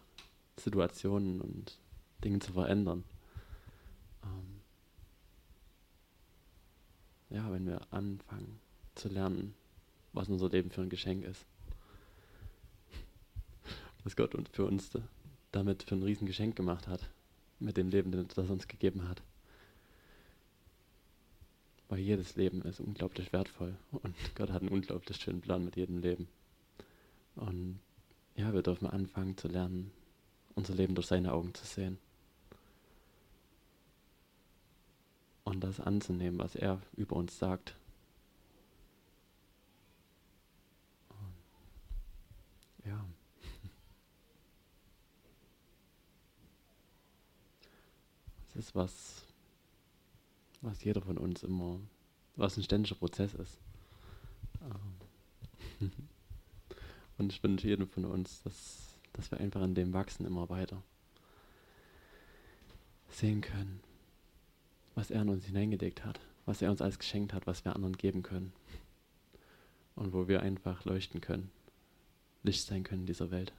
Situationen 0.57 1.41
und 1.41 1.77
Dinge 2.25 2.39
zu 2.39 2.53
verändern. 2.53 3.05
Ähm 4.23 4.61
ja, 7.31 7.51
wenn 7.53 7.67
wir 7.67 7.81
anfangen 7.91 8.59
zu 8.95 9.09
lernen, 9.09 9.55
was 10.13 10.29
unser 10.29 10.49
Leben 10.49 10.71
für 10.71 10.83
ein 10.83 10.89
Geschenk 10.89 11.25
ist. 11.25 11.45
Was 14.05 14.17
Gott 14.17 14.35
für 14.53 14.65
uns 14.65 14.91
damit 15.53 15.83
für 15.83 15.95
ein 15.95 16.03
Riesengeschenk 16.03 16.57
gemacht 16.57 16.87
hat, 16.89 17.11
mit 17.59 17.77
dem 17.77 17.89
Leben, 17.89 18.13
das 18.13 18.39
er 18.39 18.51
uns 18.51 18.69
gegeben 18.69 19.09
hat. 19.09 19.23
Weil 21.89 22.01
jedes 22.01 22.37
Leben 22.37 22.63
ist 22.63 22.81
unglaublich 22.81 23.33
wertvoll 23.33 23.77
und 23.93 24.15
Gott 24.35 24.51
hat 24.51 24.63
einen 24.63 24.71
unglaublich 24.71 25.17
schönen 25.19 25.41
Plan 25.41 25.65
mit 25.65 25.77
jedem 25.77 25.99
Leben. 25.99 26.29
Und 27.37 27.79
ja, 28.35 28.53
wir 28.53 28.63
dürfen 28.63 28.87
anfangen 28.87 29.37
zu 29.37 29.49
lernen, 29.49 29.93
unser 30.55 30.75
Leben 30.75 30.95
durch 30.95 31.07
seine 31.07 31.33
Augen 31.33 31.55
zu 31.55 31.65
sehen. 31.65 31.99
Und 35.47 35.61
das 35.61 35.79
anzunehmen, 35.79 36.41
was 36.41 36.57
er 36.57 36.83
über 36.97 37.15
uns 37.15 37.39
sagt. 37.39 37.77
Ja. 42.85 43.05
Das 48.49 48.65
ist 48.65 48.75
was, 48.75 49.23
was 50.63 50.83
jeder 50.83 51.01
von 51.03 51.17
uns 51.17 51.43
immer, 51.43 51.79
was 52.35 52.57
ein 52.57 52.63
ständiger 52.65 52.97
Prozess 52.97 53.35
ist. 53.35 53.59
Ähm. 54.63 55.93
Und 57.19 57.33
ich 57.33 57.43
wünsche 57.43 57.69
jedem 57.69 57.87
von 57.87 58.07
uns, 58.07 58.43
dass, 58.43 58.99
dass 59.13 59.31
wir 59.31 59.39
einfach 59.41 59.63
in 59.63 59.75
dem 59.75 59.93
wachsen 59.93 60.27
immer 60.27 60.49
weiter. 60.49 60.83
Sehen 63.11 63.43
können, 63.43 63.81
was 64.97 65.11
er 65.11 65.23
in 65.23 65.29
uns 65.29 65.45
hineingedeckt 65.45 66.05
hat, 66.05 66.19
was 66.47 66.63
er 66.63 66.71
uns 66.71 66.83
als 66.83 66.99
geschenkt 66.99 67.33
hat, 67.33 67.47
was 67.47 67.65
wir 67.65 67.77
anderen 67.77 67.97
geben 67.97 68.25
können. 68.25 68.53
Und 69.95 70.13
wo 70.13 70.27
wir 70.27 70.43
einfach 70.43 70.85
leuchten 70.85 71.21
können, 71.21 71.51
Licht 72.43 72.67
sein 72.67 72.83
können 72.83 73.03
in 73.03 73.07
dieser 73.07 73.31
Welt. 73.31 73.53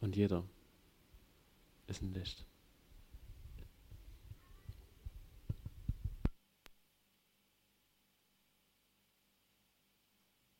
Und 0.00 0.14
jeder 0.14 0.44
ist 1.86 2.02
ein 2.02 2.12
Licht. 2.12 2.44